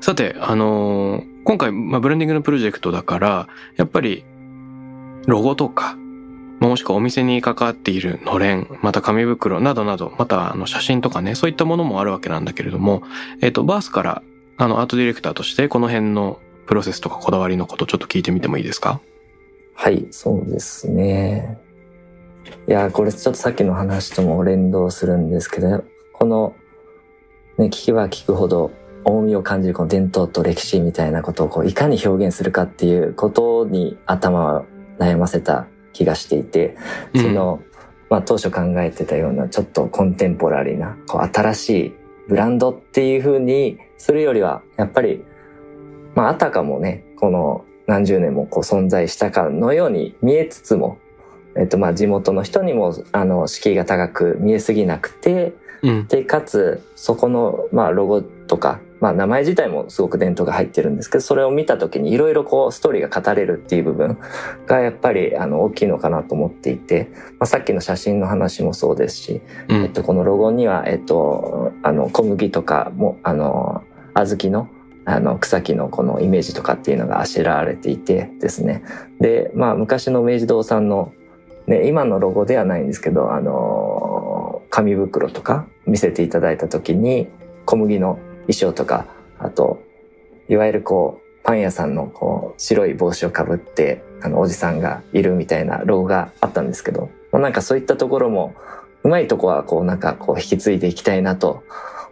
[0.00, 4.22] さて、あのー今回、まあ、ブランディングのプロジェクトだから、やっぱり、
[5.26, 5.96] ロゴとか、
[6.60, 13.02] もしくはお店に関わっているのれん、また紙袋などなど、またあの写真とかね、そういったものもあるわけなんだけれども、
[13.40, 14.22] えっ、と、バースから、
[14.58, 19.00] あの、アートディレクターとして、この辺のプロセスとかこだわりのことちょっと聞いてみてもいいですか？
[19.74, 21.58] はい、そうですね。
[22.66, 26.54] いや、これちょっとさっきの話とも連動するんですけど、この、
[27.58, 28.70] ね、聞けば聞くほど、
[29.04, 34.66] 重みを感じるこの伝統と歴史みたいなことをこういかに表現するかっていうことに頭を
[34.98, 36.76] 悩ませた気がしていて、
[37.14, 37.60] その、
[38.10, 41.94] まあ当初考えてたようなちょっとコンテンポラリーな、こう新しい
[42.28, 45.24] ブランドっていう風にするよりは、やっぱり、
[46.14, 50.98] まああたかもね、この何十年もこう存在したかのように見えつつも、
[51.56, 56.06] えっとまあ地元の人にもあの敷居が高く見えすぎなくて、うん。
[56.08, 64.18] で、かつ、そこの、まあ、ロゴとか、まあ、名前自体もすごく伝統が入ってるんですけど、それを見た時にいろいろこう、ストーリーが語れるっていう部分
[64.66, 69.82] が、やっぱり、あの、大きいのかなと思っていて、まあ、さっきの写真の話もそうですし、うん。
[69.84, 73.84] えっと、このロゴには、えっと、あの、小麦とかも、あの、
[74.14, 74.68] 小豆の、
[75.04, 78.82] あの、草木のこのイメージとかっていうのがあしらわれていてですね。
[79.20, 81.12] で、まあ、昔の明治堂さんの、
[81.68, 87.28] ね、今のロゴではないんですけど、あの、紙袋とか見せていただいた時に、
[87.66, 89.06] 小麦の衣装とか、
[89.38, 89.82] あと、
[90.48, 98.54] いわゆるこう、パン屋さんのこう、白い帽子をかぶって、あの、おじさんがいるみたいなロゴがあったんですけど、まあ、なんかそういったところも、
[99.04, 101.62] うまいとこはこう、なんかこう、引き継いでいきたいなと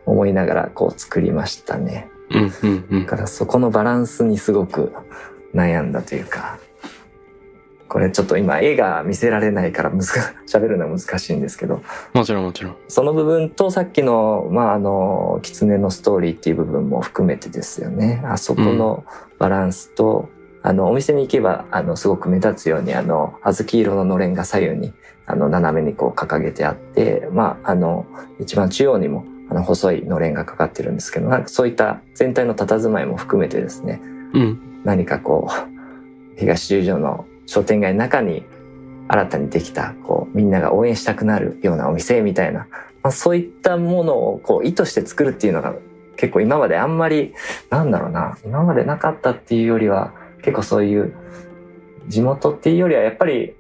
[0.05, 2.09] 思いながら、こう、作りましたね。
[2.31, 2.53] うん。
[2.63, 2.87] うん。
[2.91, 4.93] うんだからそこのバランスにすごく
[5.55, 6.59] 悩んだというか、
[7.89, 10.13] これちょっと今絵が見せられないから難し
[10.47, 12.77] 喋るのは難しいんですけど、もちろんもちろん。
[12.89, 18.23] その部分とさっきの、まあ、あの、狐のストーリーっていう部分も含めてですよね。
[18.27, 19.05] あそこの
[19.39, 20.29] バランスと、
[20.63, 24.93] あの、お店に行けば、あの、すごく目立つように、あの、小豆色ののれんが左右に、
[25.27, 28.07] あの、斜めにこう掲げてあって、まあ、あの、
[28.41, 34.01] 一番中央にも、あの、細いのれんがかかってるんですけど、なんかそういった全体の佇まいも含めてですね、
[34.35, 34.83] うん。
[34.85, 35.77] 何かこう、
[36.39, 38.45] 東十条の商店街の中に
[39.09, 42.67] 新たにできた、こう、みんなが応援したくなるようなお店みたいな、
[43.03, 45.75] まあ、そういったものをこう意図して作るっていうのが
[46.17, 47.35] 結構今まであんまり、
[47.71, 51.15] なんだろうな、今までなかったっていうよりは、結構そういう
[52.09, 53.55] 地元っていうよりはやっぱり、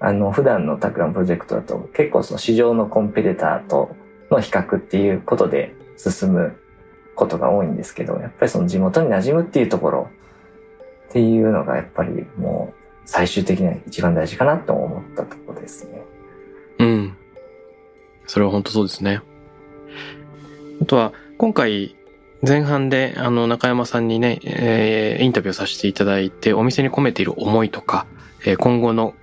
[0.00, 3.96] あの、普段のタクランプロジェクトだと結構その市場のコンペテーターと
[4.30, 6.56] の比較っていうことで進む
[7.14, 10.10] ことが多いんですけど、やっぱりその地元に馴染むっていうところ
[11.08, 12.75] っていうのがやっぱりもう
[13.06, 16.02] 最終的には一番大事かなと思ったところですね。
[16.78, 17.16] うん。
[18.26, 19.22] それは本当そうですね。
[20.82, 21.96] あとは、今回、
[22.46, 28.06] 前半で、あの、中山さんにね、えーインタビューさせていただいて、お店に込めている思いとか、
[28.44, 29.14] えー今後の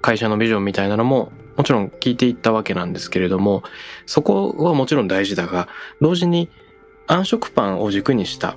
[0.00, 3.62] 会社のビジョンみたいなのも、もちろん聞いていったわけなんですけれども、
[4.06, 5.68] そこはもちろん大事だが、
[6.00, 6.48] 同時に
[7.06, 8.56] 暗食パンを軸にした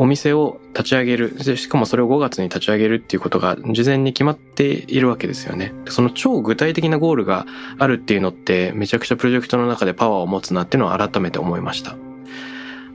[0.00, 5.74] お店を立ち上げる、でしかもそれを5月に立ち上げるっていうことが事前に決まっているわけですよね。
[5.90, 7.44] その超具体的なゴールが
[7.78, 11.98] あるっていうのってめちゃくちゃプロジェクトの中でパワーを持つなっていうのを改めて思いました。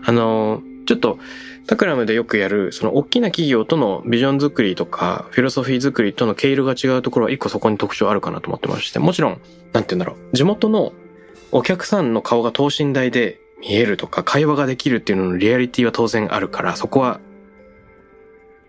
[0.03, 1.19] あの、ちょっと
[1.67, 9.41] タクラムでよくやる、その大きな企業とのビジョン作りとか、フィロソフィー作りとの毛色が違うところは一個そこに特徴あるかなと思ってまして、もちろん、
[9.73, 10.93] なんて言うんだろう、地元の
[11.51, 17.19] お客さんの顔が等身大で見えるとか、会話ができるっていうののリアリティは当然あるから、そこは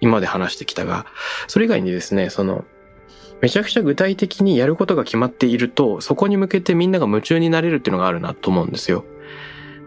[0.01, 1.05] 今まで話してきたが、
[1.49, 2.65] それ以外にですね、その、
[3.43, 9.05] めちゃくちゃ具体的にやることが決まっていると、そこに向けてみんなが夢中になれるっていうのがあるなと思うんですよ。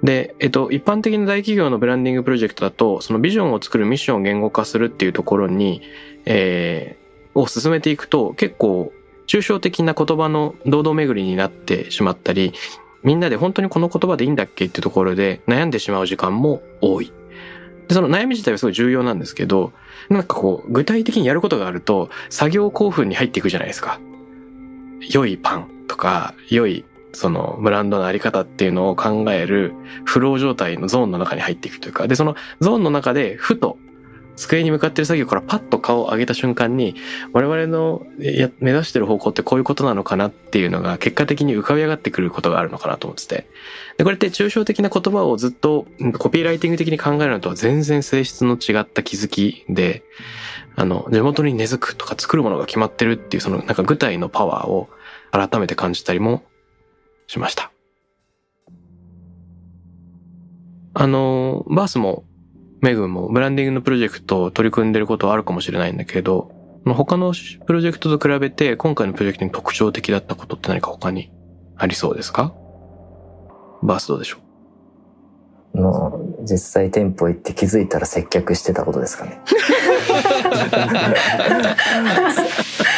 [0.03, 5.82] で、えっと、一般的な大企業のブランディングプロジェクトだと、そのビジョンを作るミッションを言語化するっていうところに、
[6.26, 8.93] えー、を進めていくと、結構、
[9.28, 12.53] 抽象的な言葉の堂々巡りになってしまったり、
[13.04, 17.12] みんなで本当にこの言葉でいいんだっけっていうところで悩んでしまう時間も多い。
[17.88, 19.74] で、その悩み自体はすごい重要なんですけど、
[20.10, 24.00] なんかこう、具体的にやることがあると、作業興奮に入っていくじゃないですか。
[25.12, 29.74] 良いパンとか、良い、その、ブランドのあり方っていうのを考える、
[30.06, 33.80] フロー状態のゾーンの中に入っていくというか、で、そのゾーンの中で、ふと、
[34.39, 36.95] 机に向かってる作業からパッと顔を上げた瞬間に、
[37.33, 43.49] 我々のや目指してる方向ってこういうことなのかなっていうのが結果的に浮かび上がってくることがあるのかなと思ってて。
[43.97, 45.85] で、これって抽象的な言葉をずっと
[46.17, 50.03] コピーライティング的に考えるのとは全然性質の違った気づきで、
[50.77, 54.89] あの、地元に根付くとか作るものが決まってるっていうそのなんか具体のパワーを
[55.31, 56.43] 改めて感じたりも
[57.27, 57.71] しました。
[60.93, 62.23] あの、バースも
[62.82, 66.51] メグもブランディングのプロジェクトを取り組んでることはあるかもしれないんだけど、
[66.86, 67.34] 他の
[67.65, 71.32] プロジェクトと比べて今回のプロジェクトに特徴的だったことって何か他に
[71.75, 72.53] ありそうですか？
[73.84, 74.38] バースどうでしょ
[75.73, 75.77] う？
[75.77, 79.41] の実際店舗行って気づいたら接客してたことですかね。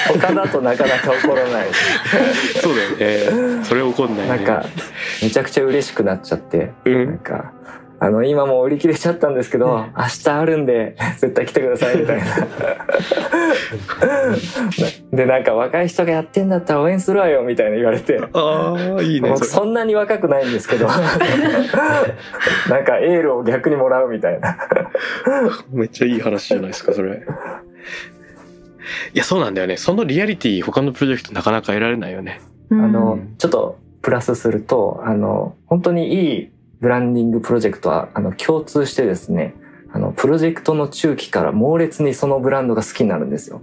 [0.08, 1.68] 他だとなかなか起こらない。
[2.62, 3.66] そうだよね。
[3.66, 4.66] それ起こんない、ね、なんか
[5.22, 7.54] めちゃくちゃ嬉しくなっちゃって、うん、なんか
[8.04, 12.26] あの、今もう売り切れちゃったんですけど、明日あるんで、 絶対来てください、みたいな。
[15.14, 18.20] で、なんか若い人がやってんだったら応援するわよ、みたいな言われて。
[18.34, 19.38] ああ、いいね。
[19.38, 20.88] そんなに若くないんですけど、
[22.70, 24.58] なんかエールを逆にもらうみたいな。
[25.72, 27.22] めっちゃいい話じゃないですか、それ。
[29.14, 29.78] いや、そうなんだよね。
[29.78, 32.42] そのリアリティ、他のプロジェクトなかなか得られないよね。
[32.72, 36.51] あの、ちょっとプラスすると、あの、本当にいい
[36.82, 39.56] ブランディングプロジェクトは、あの、共通してですね、
[39.94, 43.62] あの、プロジェクトの中期から猛烈にそのブランドが好きになるんですよ。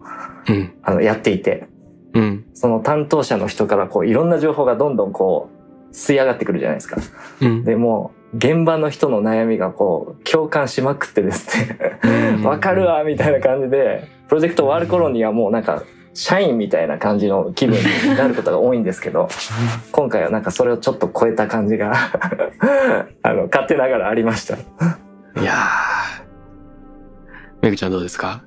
[0.48, 0.72] うん。
[0.82, 1.68] あの、やっていて。
[2.14, 2.44] うん。
[2.54, 5.50] その担当者の人からこう、いろんな情報がどんどんこ
[5.90, 7.00] う、吸い上がってくるじゃないですか。
[7.40, 7.64] うん。
[7.64, 11.58] でも、現場の人の悩みがこう、共感しまくってです
[12.04, 15.82] ね わかるわみたいな感じで、プロジェクト終わる頃にはもうなんか、
[16.20, 19.28] 社員みたいな感じの気分になることが多いんですけど、
[19.92, 21.92] 今回はなんかそれをちょっと超えた感じが
[23.22, 24.54] あの、勝手ながらありました。
[24.56, 25.54] いやー。
[27.62, 28.42] めぐちゃんどうですか？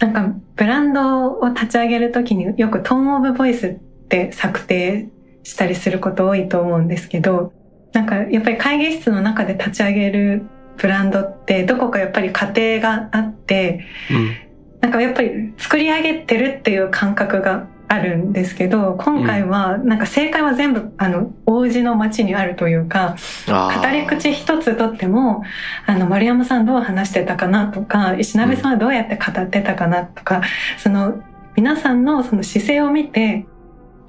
[0.00, 3.74] なんか、ブランドを立ち上げるときによくトーンオブボイスっ
[4.08, 5.08] て策定
[5.44, 7.52] したりすること多いと思うんですけど、
[7.92, 10.42] なんかやっぱり会議室の中で立ち上げる
[10.78, 14.14] ブランドってどこかやっぱり家庭があって、う
[14.44, 14.47] ん
[14.80, 23.16] なんかやっぱり作り上げてるっていう感覚があるんですけど、今回はなんか正解は全部あの、王子の街にあるというか、
[23.46, 25.42] 語り口一つとっても、
[25.86, 30.42] あの、丸山さんどう話してたかなとか、石鍋さんはどうやって語ってたかなとか、
[30.76, 31.22] その、
[31.56, 33.46] 皆さんのその姿勢を見て、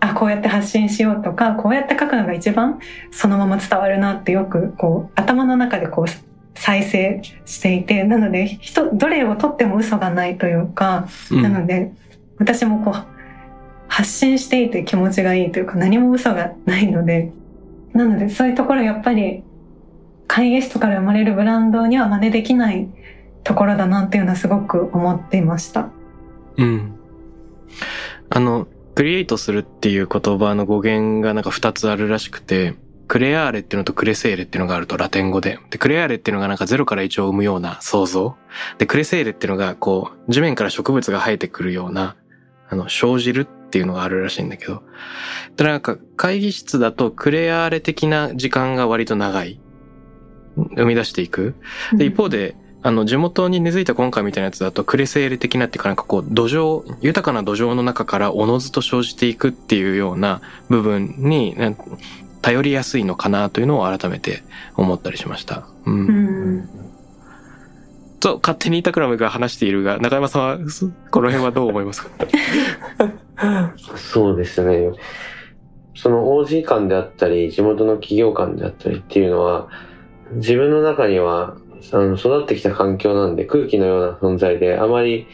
[0.01, 2.79] あ、こうやって発信しようとか、こうやって書くのが一番
[3.11, 6.28] そのまま伝わるなってよく、こう、頭の中でこう、
[6.59, 11.93] 再生していて、なので、人、どれをとっても嘘がないというか、うん、なので、
[12.37, 13.05] 私もこう、
[13.87, 17.31] 発信していて気持ちがいいというか、何も嘘がないので、
[17.93, 19.41] なので、そういうところやっぱり、
[20.27, 22.89] 会議室から生まれるブランドには真似できない
[23.45, 25.89] ところだなっていうのはすごく思っていました。
[26.57, 26.91] うん。
[28.29, 32.75] あの、クリエイトするっていう言葉の語源がなんか二つあるらしくて、
[33.09, 35.57] クレアーレっていうのとクレセーレっていうのがあるとラテン語で。
[35.71, 38.37] で、クレアーレっていうのがなんかゼロから1を生むような想像。
[38.77, 42.15] で、クレセーレっていうのがこう、地面から植物が生えてくるような、
[42.69, 44.83] あの、生じるっていうのがあるらしいんだけど。
[45.57, 49.59] で、なんか会議室だとクレアーレ的な時間が割と長い。
[50.75, 51.55] 生み出していく。
[51.93, 61.55] で、一方で、あの、地元に根付いた今回みたいなやつだと、クレセール的なっていうかなんかこう、土壌、豊かな土壌の中からおのずと生じていくっていうような部分に、
[62.49, 64.41] 頼りやすいのかなというのを改めて
[64.75, 65.67] 思ったりしました。
[65.85, 66.07] うん。
[66.07, 66.69] うん
[68.19, 70.57] と、勝手に板倉ムが話しているが、中山さんは、
[71.11, 72.09] この辺はどう思いますか？
[73.95, 74.91] そうですね。
[75.95, 79.69] その OG 感であったり、地元の企業感であったりっていうのは、
[80.33, 81.55] 自分の中には、
[81.93, 85.27] あの、育ってきた環境なんで空気のような存在で、あまり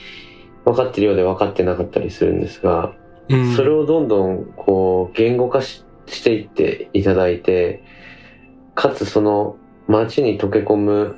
[0.66, 2.91] 分かってるようで分かってなかったりするんですが、
[3.30, 7.84] うん、それをどんどん、こう、言語化ししていっていただいて、
[8.74, 11.16] かつその街に溶け込む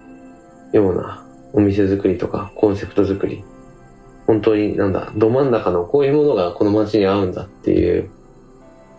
[0.74, 3.44] ようなお店作りとかコンセプト作り、
[4.26, 8.10] 本当になんだ、ど真ん中のこういうものがこの街に合うんだっていう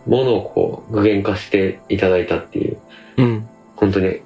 [0.07, 2.77] ものをこう具現化していただいたっていう、
[3.17, 4.21] うん、本当に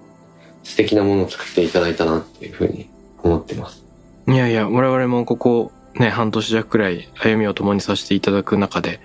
[0.63, 2.89] 素敵なものを作っていただいたなっていうふうに
[3.21, 3.83] 思ってます。
[4.27, 8.99] いやいや、我々もここね、半年弱くらい歩みを共にさせていただく中で、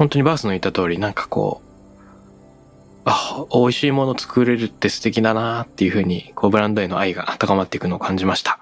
[0.00, 8.60] 本当にバースの言った通り、なんかこう、あ、美味しいもの作れるって素敵だなっていうふうに、こうブランドへの愛が高まっていくのを感じました。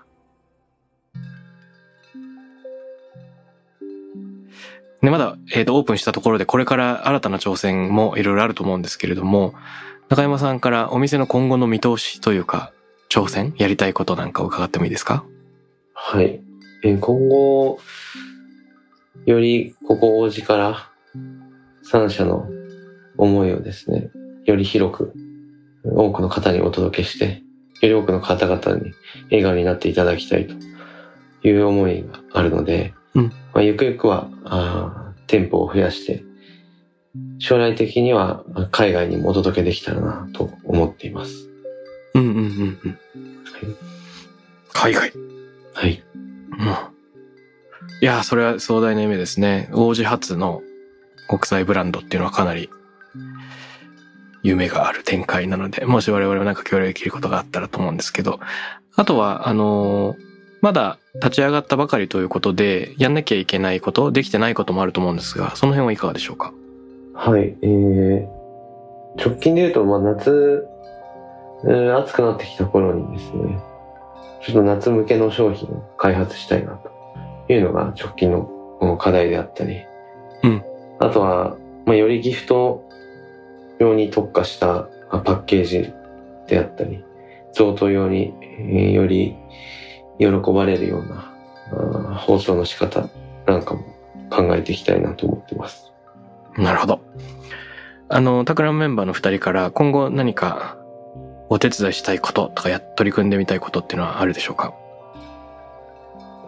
[5.01, 9.55] で、まだ、えっ、と、オープンしたところで、これから新たな挑戦もいろいろあると思うんですけれども、
[10.09, 12.73] 中山さんからお店の今後の見通しというか、
[13.11, 15.25] 挑戦やりたいことなんかを伺ってもいいですか？
[15.95, 16.41] はい。
[16.83, 17.79] え今後、
[19.25, 20.88] よりここ王子から
[21.91, 22.47] 三社の
[23.17, 24.11] 思いをですね、
[24.45, 25.15] より広く
[25.85, 27.43] 多くの方にお届けして、
[27.81, 28.93] より多くの方々に
[29.31, 33.25] 笑顔になっていただきたいという思いがあるので、うん
[33.55, 34.29] まあ、ゆくゆくは
[35.27, 36.25] 店舗を増やして、
[37.39, 41.49] 将来的にはあ海外にもお届けできたらなと思っています。
[42.15, 42.43] うんうんうん
[42.85, 42.99] うん。
[44.75, 45.13] 海外。
[45.73, 46.03] はい。
[46.51, 46.67] うん。
[46.67, 49.71] いやー、それは壮大な夢ですね。
[49.73, 50.61] 王子初の
[51.29, 52.71] 国際ブランドっていうのはかなり
[54.43, 58.41] 夢がある展開なので、もし我々もなんか協力できることがあったらと思うんですけど、
[58.97, 60.29] あとは、あのー
[60.61, 66.53] まだ立ち上がったばかりということで、やんなきゃいけないこと、できてないこともあると思うんですが、その辺はいかがでしょうか？
[67.15, 70.67] はい、えー、直近で言うと、まあ、夏、
[71.65, 73.57] えー暑くなってきた頃にですね、
[74.45, 78.51] ちょっと夏向けの商品を開発したいなというのが直近の
[78.81, 79.77] うん課題であったり、
[80.43, 80.65] うん
[81.01, 82.89] あとは、まあ、よりギフト
[83.79, 85.93] 用に特化したパッケージ
[86.49, 87.05] であったり、
[87.53, 89.37] 贈答用に、えより
[90.19, 91.33] 喜ばれるような
[92.11, 93.09] あ放送の仕方
[93.47, 93.85] なんかも
[94.31, 95.93] 考えていきたいなと思ってます。
[96.57, 97.01] なるほど。
[98.09, 100.77] あの、タクラムメンバーの二人から今後何か
[101.49, 104.75] お手伝いしたいこととかや取り組んでみたいことっていうのはあるでしょうか？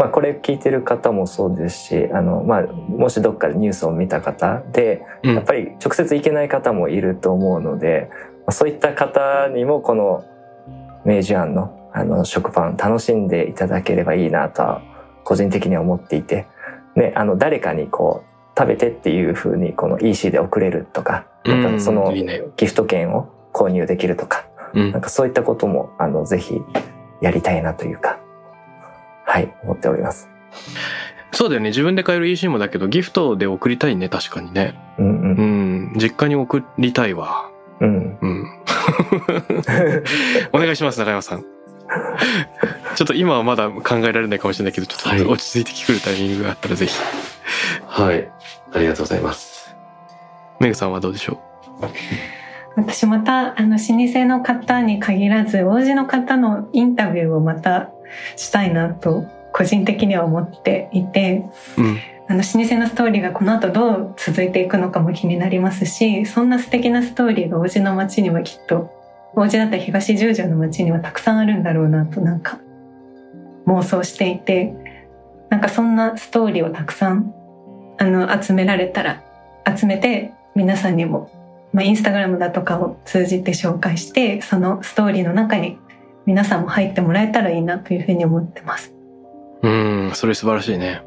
[0.00, 5.34] まあ、これ聞いてる方もそうですしあの、まあ、もしどっかでニュースを見た方でうん。
[5.34, 10.24] やっぱり直接行けない方もいると思うので、まあそういった方にもこの
[11.04, 14.82] 明治庵のあの食パン楽しんでいただければいいなとは
[15.22, 16.46] 個人的には思っていて、
[16.96, 22.14] ね、あの誰かにこう食べてっていう風にこの EC で送れるとかなんかその
[22.56, 24.92] ギフト券を購入できるとかうん。
[24.92, 26.62] なんかそういったこともあのぜひ
[27.20, 28.19] やりたいなというか
[29.30, 30.28] はい思っております。
[31.32, 31.68] そうだよね。
[31.68, 34.74] 自分で買える EC もだけど、ギフトで送りたいね、確かにね。
[34.98, 37.48] うんううんん、実家に送りたいわ。
[37.80, 38.46] うんうん。
[40.52, 41.42] お願いします、中山さん。
[42.96, 46.98] ちょっと今はまだ考えられないかもしれないけど、ちょはいっと落ち着いてくるタイミングがあったらぜひ。
[47.86, 48.28] はい。
[48.72, 49.76] ありがとうございます。
[50.58, 51.40] メグさんはどうでしょ
[52.76, 57.90] 私またあの老舗の方に限らず王子の方のインタビューをまた
[58.36, 61.44] したいなと個人的には思っていて
[61.78, 61.98] ううん。
[62.30, 68.88] あの老舗のストーリーがこの後どう続いていくのかも気になりますしそんな素敵なストーリーが王子の街にはきっと
[69.34, 72.60] 王子だったら東十条の街にはたくさんあるんだろうなとなんか
[73.66, 74.72] 妄想していて
[75.48, 77.34] なんかそんなストーリーをたくさん
[77.98, 79.24] あの集められたら
[79.76, 81.30] 集めて皆さんにも、
[81.72, 85.78] まあ、インスタグラムだとかを通じて紹介してそのストーリーの中に
[86.30, 88.94] 皆さんも入ってもらえたらいいなというふうに思ってます。
[89.62, 91.02] うん、それ素晴らしいね。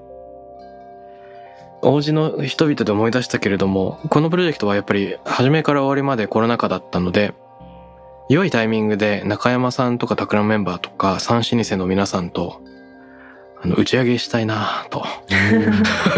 [1.81, 7.33] 王子の人々で思い出したけれども、このプロジェクトはやっぱり初めから終わりまでコロナ禍だったので、
[8.27, 12.61] 良いタイミングで中山さんとかタクラムメンバーとか三老舗の皆さんと、
[13.61, 15.05] あの、打ち上げしたいなと。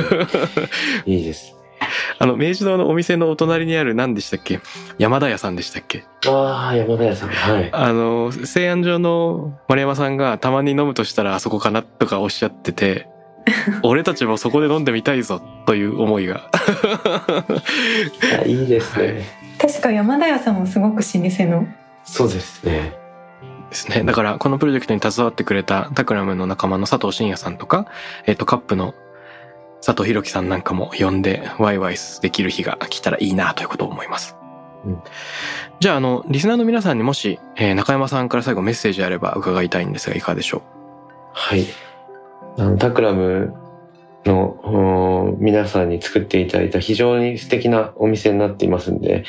[1.06, 1.55] いいです。
[2.20, 4.60] あの、明治堂のお店のお隣にある何でしたっけ？
[4.98, 6.06] 山田屋さんでしたっけ？
[6.28, 7.30] ああ、山田屋さん。
[7.30, 7.70] はい。
[7.72, 13.08] あの、西安城の丸山さんがたまに飲むとしたらあそこかなとかおっしゃってて、
[13.84, 16.50] 俺たちもそこで飲んでみたいぞという思いが。
[18.42, 19.24] あいいですね。
[19.60, 21.68] 確か山田屋さんもすごく老舗の
[22.04, 22.94] そうですね。
[23.70, 24.04] ですね。
[24.04, 27.86] だから、このプロジェクトに携わってくれたタクラムの仲間の佐藤真也さんとか、
[28.26, 28.94] えっ、と、カップの
[29.82, 34.36] 佐藤弘樹さんなんかも呼んで、ワイワイできる日が来たらいいなということを思います。
[34.86, 35.00] うん
[35.82, 40.64] じゃあ、あの、リスナーの皆さんにもし、えー中山さんから最後メッセージあれば伺いたいんですが、いかがでしょ
[41.34, 41.66] はい。
[42.58, 43.54] あの、タクラム
[44.26, 49.26] のお皆さんに作っていただいた非常に素敵なお店になっていますんで、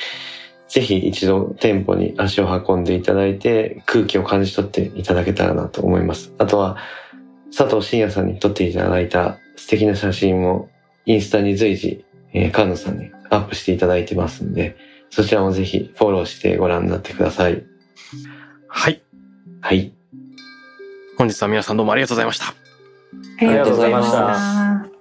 [0.69, 6.33] ぜひ一度店舗に足を運んでいただいて空気を感じ取っていただけたらなと思います。
[6.39, 6.77] あとは、
[7.57, 10.69] 佐藤真也さんに撮っていただいた素敵な写真も
[11.07, 14.77] インスタに随時、えー、菅野さんにアップしていただいてますんで、
[15.11, 17.55] そちらもぜひフォローしてご覧になってください。
[17.55, 17.67] う
[18.69, 19.03] はい。
[19.61, 19.93] はい。
[21.19, 22.47] 本日は皆さんどうもありがとうございました。
[22.47, 22.55] あ
[23.41, 24.97] りがとうございましたた。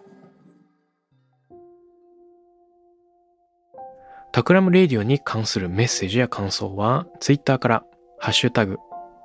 [4.32, 7.84] Takram Radio に関するメッセージや感想は、ツイッターから、
[8.20, 8.78] ハッシュタグ、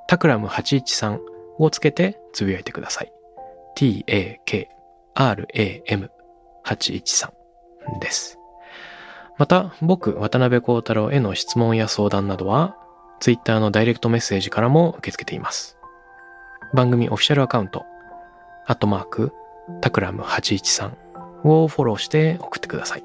[0.09, 1.19] Takram813
[1.59, 3.13] をつけてつぶやいてください。
[5.21, 7.29] TAKRAM813
[8.01, 8.39] です。
[9.37, 12.79] また、僕、渡邉康太郎への質問や相談などは、
[13.21, 15.77] ツイッターのダイレクトメッセージからも受け付けています。
[16.73, 17.85] 番組オフィシャルアカウント、
[18.67, 19.33] アットマーク、
[19.83, 20.93] タクラム813
[21.45, 23.05] をフォローして送ってください。